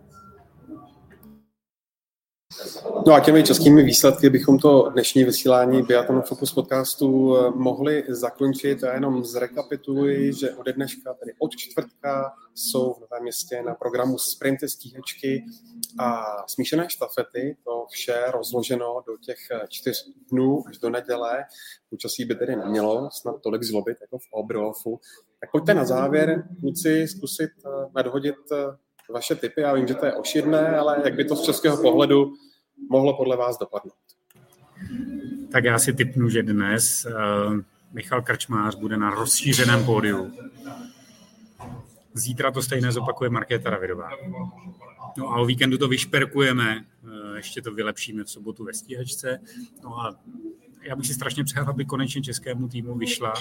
No 3.07 3.12
a 3.12 3.20
těmi 3.20 3.42
českými 3.42 3.82
výsledky 3.82 4.30
bychom 4.30 4.59
to 4.59 4.88
dnešní 4.88 5.24
vysílání 5.24 5.82
Biathlon 5.82 6.22
Focus 6.22 6.53
podcastu 6.53 7.36
eh, 7.36 7.51
mohli 7.51 8.05
zakončit. 8.09 8.82
Já 8.82 8.94
jenom 8.94 9.24
zrekapituluji, 9.24 10.32
že 10.32 10.55
ode 10.55 10.72
dneška, 10.72 11.14
tedy 11.14 11.32
od 11.38 11.57
čtvrtka, 11.57 12.32
jsou 12.55 12.94
v 12.94 13.01
Novém 13.01 13.22
městě 13.22 13.62
na 13.62 13.74
programu 13.74 14.18
sprinty, 14.18 14.68
stíhačky 14.68 15.44
a 15.98 16.24
smíšené 16.46 16.90
štafety. 16.90 17.57
To 17.64 17.86
vše 17.90 18.24
rozloženo 18.30 19.03
do 19.07 19.16
těch 19.16 19.38
čtyř 19.68 20.05
dnů 20.32 20.62
až 20.68 20.78
do 20.78 20.90
neděle. 20.90 21.44
Počasí 21.90 22.24
by 22.24 22.34
tedy 22.34 22.57
nemělo 22.57 23.09
snad 23.12 23.42
tolik 23.42 23.62
zlobit 23.62 23.96
jako 24.01 24.18
v 24.18 24.32
Oberhofu. 24.32 25.01
Tak 25.40 25.51
pojďte 25.51 25.74
na 25.74 25.84
závěr, 25.84 26.48
kluci, 26.61 27.09
zkusit 27.09 27.51
eh, 27.66 27.68
nadhodit 27.94 28.36
eh, 28.53 28.57
vaše 29.12 29.34
typy. 29.34 29.61
Já 29.61 29.74
vím, 29.74 29.86
že 29.86 29.94
to 29.94 30.06
je 30.06 30.14
ošidné, 30.14 30.76
ale 30.76 31.02
jak 31.04 31.14
by 31.14 31.24
to 31.24 31.36
z 31.36 31.42
českého 31.42 31.76
pohledu 31.82 32.32
mohlo 32.90 33.16
podle 33.16 33.36
vás 33.36 33.58
dopadnout? 33.58 33.94
Tak 35.52 35.64
já 35.64 35.78
si 35.78 35.92
typnu, 35.92 36.28
že 36.28 36.42
dnes 36.42 37.06
uh, 37.06 37.12
Michal 37.92 38.22
Krčmář 38.22 38.74
bude 38.74 38.96
na 38.96 39.11
rozšířeném 39.11 39.84
pódiu. 39.84 40.32
Zítra 42.14 42.50
to 42.50 42.62
stejné 42.62 42.92
zopakuje 42.92 43.30
Markéta 43.30 43.70
Ravidová. 43.70 44.11
No 45.16 45.28
a 45.28 45.36
o 45.36 45.46
víkendu 45.46 45.78
to 45.78 45.88
vyšperkujeme, 45.88 46.84
uh, 47.02 47.36
ještě 47.36 47.62
to 47.62 47.72
vylepšíme 47.72 48.24
v 48.24 48.30
sobotu 48.30 48.64
ve 48.64 48.74
stíhačce. 48.74 49.40
No 49.84 50.00
a 50.00 50.16
já 50.82 50.96
bych 50.96 51.06
si 51.06 51.14
strašně 51.14 51.44
přál, 51.44 51.68
aby 51.68 51.84
konečně 51.84 52.22
českému 52.22 52.68
týmu 52.68 52.94
vyšla 52.94 53.34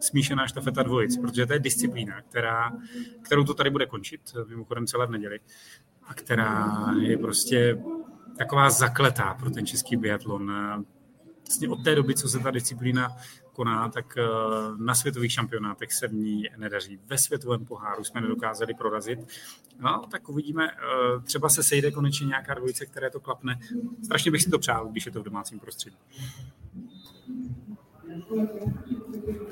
smíšená 0.00 0.46
štafeta 0.46 0.82
dvojic, 0.82 1.16
protože 1.16 1.46
to 1.46 1.52
je 1.52 1.58
disciplína, 1.58 2.22
která, 2.22 2.72
kterou 3.22 3.44
to 3.44 3.54
tady 3.54 3.70
bude 3.70 3.86
končit, 3.86 4.20
mimochodem 4.48 4.86
celé 4.86 5.06
v 5.06 5.10
neděli, 5.10 5.40
a 6.06 6.14
která 6.14 6.86
je 7.00 7.18
prostě 7.18 7.78
taková 8.38 8.70
zakletá 8.70 9.34
pro 9.34 9.50
ten 9.50 9.66
český 9.66 9.96
biatlon. 9.96 10.52
Vlastně 11.46 11.68
od 11.68 11.84
té 11.84 11.94
doby, 11.94 12.14
co 12.14 12.28
se 12.28 12.38
ta 12.38 12.50
disciplína 12.50 13.16
koná, 13.52 13.88
tak 13.88 14.18
eh, 14.18 14.22
na 14.76 14.94
světových 14.94 15.32
šampionátech 15.32 15.92
se 15.92 16.08
v 16.08 16.14
ní 16.14 16.42
nedaří. 16.56 16.98
Ve 17.06 17.18
světovém 17.18 17.64
poháru 17.64 18.04
jsme 18.04 18.20
nedokázali 18.20 18.74
prorazit. 18.74 19.18
No, 19.80 20.06
tak 20.10 20.28
uvidíme, 20.28 20.70
eh, 20.70 21.20
třeba 21.22 21.48
se 21.48 21.62
sejde 21.62 21.90
konečně 21.90 22.26
nějaká 22.26 22.54
dvojice, 22.54 22.86
které 22.86 23.10
to 23.10 23.20
klapne. 23.20 23.58
Strašně 24.04 24.30
bych 24.30 24.42
si 24.42 24.50
to 24.50 24.58
přál, 24.58 24.88
když 24.88 25.06
je 25.06 25.12
to 25.12 25.20
v 25.20 25.24
domácím 25.24 25.60
prostředí. 25.60 25.96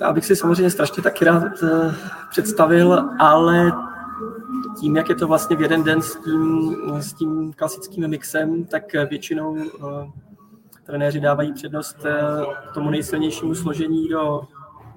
Já 0.01 0.13
bych 0.13 0.25
si 0.25 0.37
samozřejmě 0.37 0.71
strašně 0.71 1.03
taky 1.03 1.25
rád 1.25 1.63
eh, 1.63 1.95
představil, 2.31 3.11
ale 3.19 3.73
tím, 4.81 4.97
jak 4.97 5.09
je 5.09 5.15
to 5.15 5.27
vlastně 5.27 5.57
v 5.57 5.61
jeden 5.61 5.85
den 5.85 6.03
s 6.03 6.17
tím, 6.17 6.77
s 7.01 7.13
tím 7.13 7.53
klasickým 7.53 8.09
mixem, 8.09 8.65
tak 8.65 8.93
většinou 8.93 9.51
uh, 9.51 10.11
trenéři 10.87 11.21
dávají 11.21 11.53
přednost 11.53 11.97
uh, 12.05 12.73
tomu 12.75 12.91
nejsilnějšímu 12.91 13.55
složení 13.55 14.09
do, 14.09 14.43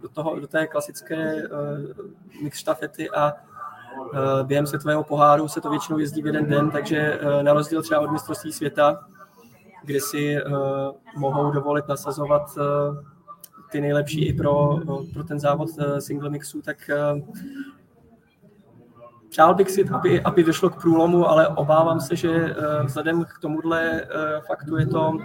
do, 0.01 0.09
toho, 0.09 0.39
do 0.39 0.47
té 0.47 0.67
klasické 0.67 1.43
mix 2.43 2.57
štafety 2.57 3.09
a 3.09 3.33
během 4.43 4.67
světového 4.67 5.03
poháru 5.03 5.47
se 5.47 5.61
to 5.61 5.69
většinou 5.69 5.99
jezdí 5.99 6.21
v 6.21 6.25
jeden 6.25 6.45
den, 6.45 6.71
takže 6.71 7.19
na 7.41 7.53
rozdíl 7.53 7.81
třeba 7.81 8.01
od 8.01 8.11
mistrovství 8.11 8.53
světa, 8.53 8.99
kde 9.83 9.99
si 9.99 10.37
mohou 11.17 11.51
dovolit 11.51 11.87
nasazovat 11.87 12.57
ty 13.71 13.81
nejlepší 13.81 14.27
i 14.27 14.33
pro, 14.33 14.79
pro 15.13 15.23
ten 15.23 15.39
závod 15.39 15.69
single 15.99 16.29
mixu, 16.29 16.61
tak 16.61 16.89
Přál 19.29 19.55
bych 19.55 19.71
si, 19.71 19.89
aby, 19.89 20.21
aby 20.21 20.43
došlo 20.43 20.69
k 20.69 20.81
průlomu, 20.81 21.29
ale 21.29 21.47
obávám 21.47 21.99
se, 21.99 22.15
že 22.15 22.29
eh, 22.29 22.55
vzhledem 22.83 23.25
k 23.25 23.39
tomuhle 23.41 24.01
eh, 24.01 24.07
faktu 24.47 24.77
je 24.77 24.85
to 24.85 25.17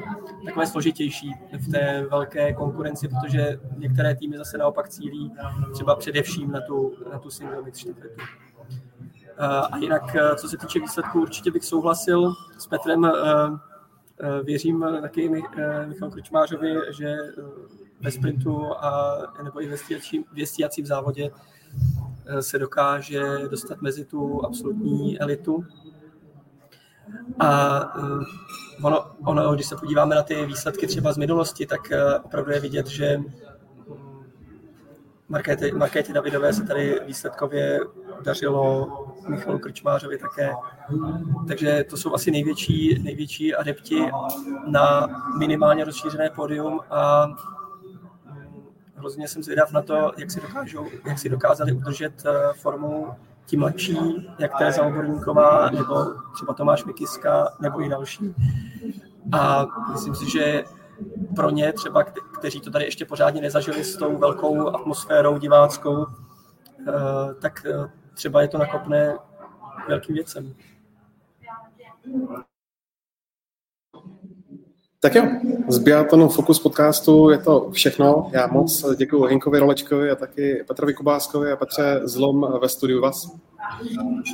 takové 0.45 0.67
složitější 0.67 1.33
v 1.59 1.71
té 1.71 2.07
velké 2.11 2.53
konkurenci, 2.53 3.09
protože 3.09 3.61
některé 3.77 4.17
týmy 4.17 4.39
zase 4.39 4.59
naopak 4.59 4.89
cílí 4.89 5.33
třeba 5.73 5.97
především 5.97 6.53
na 6.53 6.61
tu, 6.61 6.93
na 7.13 7.19
tu 7.19 7.31
single 7.31 7.63
mix 7.63 7.79
štafetu. 7.79 8.23
Eh, 9.39 9.47
a 9.47 9.77
jinak, 9.77 10.17
co 10.37 10.49
se 10.49 10.57
týče 10.57 10.81
výsledků, 10.81 11.21
určitě 11.21 11.51
bych 11.51 11.65
souhlasil 11.65 12.33
s 12.59 12.67
Petrem. 12.67 13.13
Věřím 14.43 14.87
taky 15.03 15.29
Michal 15.87 16.11
Krčmářovi, 16.11 16.75
že 16.91 17.17
ve 18.05 18.11
sprintu 18.11 18.67
a, 18.77 19.17
nebo 19.43 19.63
i 19.63 19.69
ve 19.69 20.47
stíhacím 20.47 20.87
závodě 20.87 21.31
Eh, 22.27 22.43
se 22.43 22.59
dokáže 22.59 23.23
dostat 23.51 23.83
mezi 23.83 24.05
tu 24.05 24.45
absolutní 24.45 25.21
elitu. 25.21 25.65
A 27.39 27.81
eh, 27.99 28.25
ono, 28.83 29.07
ono, 29.27 29.55
když 29.55 29.67
se 29.67 29.77
podíváme 29.77 30.15
na 30.15 30.23
ty 30.23 30.47
výsledky 30.47 30.87
třeba 30.87 31.13
z 31.13 31.19
minulosti, 31.19 31.67
tak 31.67 31.93
eh, 31.93 32.19
opravdu 32.19 32.53
je 32.53 32.61
vidět, 32.61 32.87
že 32.87 33.19
Markéty, 35.29 35.73
Markéty 35.73 36.13
Davidové 36.13 36.53
se 36.53 36.63
tady 36.63 37.01
výsledkově 37.07 37.81
dařilo, 38.23 38.89
Michalu 39.29 39.59
Krčmářovi 39.59 40.19
také. 40.19 40.53
Takže 41.49 41.85
to 41.91 41.97
jsou 41.97 42.15
asi 42.15 42.31
největší, 42.31 43.03
největší 43.03 43.55
adepti 43.55 44.01
na 44.67 45.07
minimálně 45.39 45.85
rozšířené 45.85 46.31
pódium 46.31 46.81
a 46.91 47.27
hrozně 49.05 49.29
jsem 49.29 49.43
zvědav 49.43 49.73
na 49.73 49.83
to, 49.83 50.13
jak 50.17 50.31
si, 50.31 50.41
dokážou, 50.41 50.87
jak 51.05 51.19
si 51.19 51.29
dokázali 51.29 51.73
udržet 51.73 52.23
eh, 52.27 52.53
formu 52.53 53.15
ti 53.47 53.57
mladší, 53.57 53.99
jak 54.39 54.59
Tereza 54.59 54.83
Oborníková, 54.83 55.71
nebo 55.71 55.95
třeba 56.35 56.55
Tomáš 56.55 56.85
Mikiska, 56.85 57.49
nebo 57.61 57.83
i 57.83 57.89
další. 57.89 58.35
A 59.33 59.67
myslím 59.93 60.15
si, 60.15 60.31
že 60.31 60.65
pro 61.37 61.51
ně 61.51 61.73
třeba, 61.73 62.05
kteří 62.39 62.61
to 62.61 62.71
tady 62.71 62.85
ještě 62.85 63.05
pořádně 63.05 63.41
nezažili 63.41 63.85
s 63.85 63.97
tou 63.97 64.17
velkou 64.17 64.69
atmosférou 64.75 65.39
diváckou, 65.39 66.07
eh, 66.89 67.35
tak 67.41 67.67
eh, 67.67 67.91
třeba 68.15 68.43
je 68.43 68.49
to 68.49 68.59
nakopné 68.59 69.15
velkým 69.89 70.15
věcem. 70.15 70.55
Tak 75.05 75.15
jo, 75.15 75.29
z 75.69 75.79
Biatonu 75.79 76.29
Focus 76.29 76.61
podcastu 76.61 77.31
je 77.31 77.39
to 77.39 77.71
všechno. 77.71 78.31
Já 78.33 78.47
moc 78.47 78.97
děkuji 78.97 79.25
Hinkovi 79.25 79.59
Rolečkovi 79.59 80.11
a 80.11 80.15
taky 80.15 80.65
Petrovi 80.69 80.95
Kubáskovi 80.95 81.53
a 81.53 81.57
Petře 81.57 82.01
Zlom 82.05 82.59
ve 82.61 82.69
studiu 82.69 83.01
vás. 83.01 83.37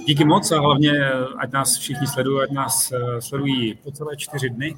Díky 0.07 0.25
moc 0.25 0.53
a 0.53 0.61
hlavně, 0.61 0.93
ať 1.39 1.53
nás 1.53 1.77
všichni 1.77 2.07
sledují, 2.07 2.43
ať 2.43 2.51
nás 2.51 2.93
eh, 2.93 3.21
sledují 3.21 3.75
po 3.75 3.91
celé 3.91 4.17
čtyři 4.17 4.51
dny 4.51 4.77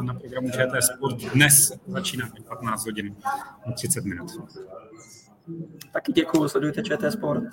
na 0.00 0.14
programu 0.14 0.50
ČT 0.50 0.84
Sport. 0.84 1.16
Dnes 1.34 1.72
začíná 1.86 2.28
15 2.48 2.84
hodin 2.84 3.16
30 3.74 4.04
minut. 4.04 4.30
Taky 5.92 6.12
děkuji, 6.12 6.48
sledujte 6.48 6.82
ČT 6.82 7.12
Sport. 7.12 7.44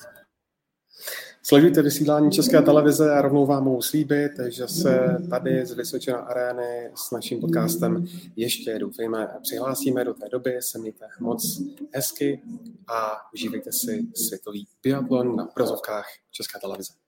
Sledujte 1.50 1.82
vysílání 1.82 2.32
České 2.32 2.62
televize 2.62 3.14
a 3.14 3.22
rovnou 3.22 3.46
vám 3.46 3.64
mohu 3.64 3.82
slíbit, 3.82 4.32
že 4.48 4.68
se 4.68 5.18
tady 5.30 5.66
z 5.66 5.74
Vysočina 5.74 6.18
arény 6.18 6.92
s 6.96 7.12
naším 7.12 7.42
podcastem 7.42 8.06
ještě 8.36 8.80
doufejme 8.80 9.28
přihlásíme 9.42 10.06
do 10.06 10.14
té 10.14 10.30
doby. 10.32 10.58
Se 10.60 10.80
mějte 10.80 11.06
moc 11.20 11.62
hezky 11.94 12.42
a 12.88 13.12
užívejte 13.34 13.72
si 13.72 14.08
světový 14.16 14.68
biatlon 14.84 15.36
na 15.36 15.46
prozovkách 15.46 16.06
České 16.32 16.60
televize. 16.60 16.99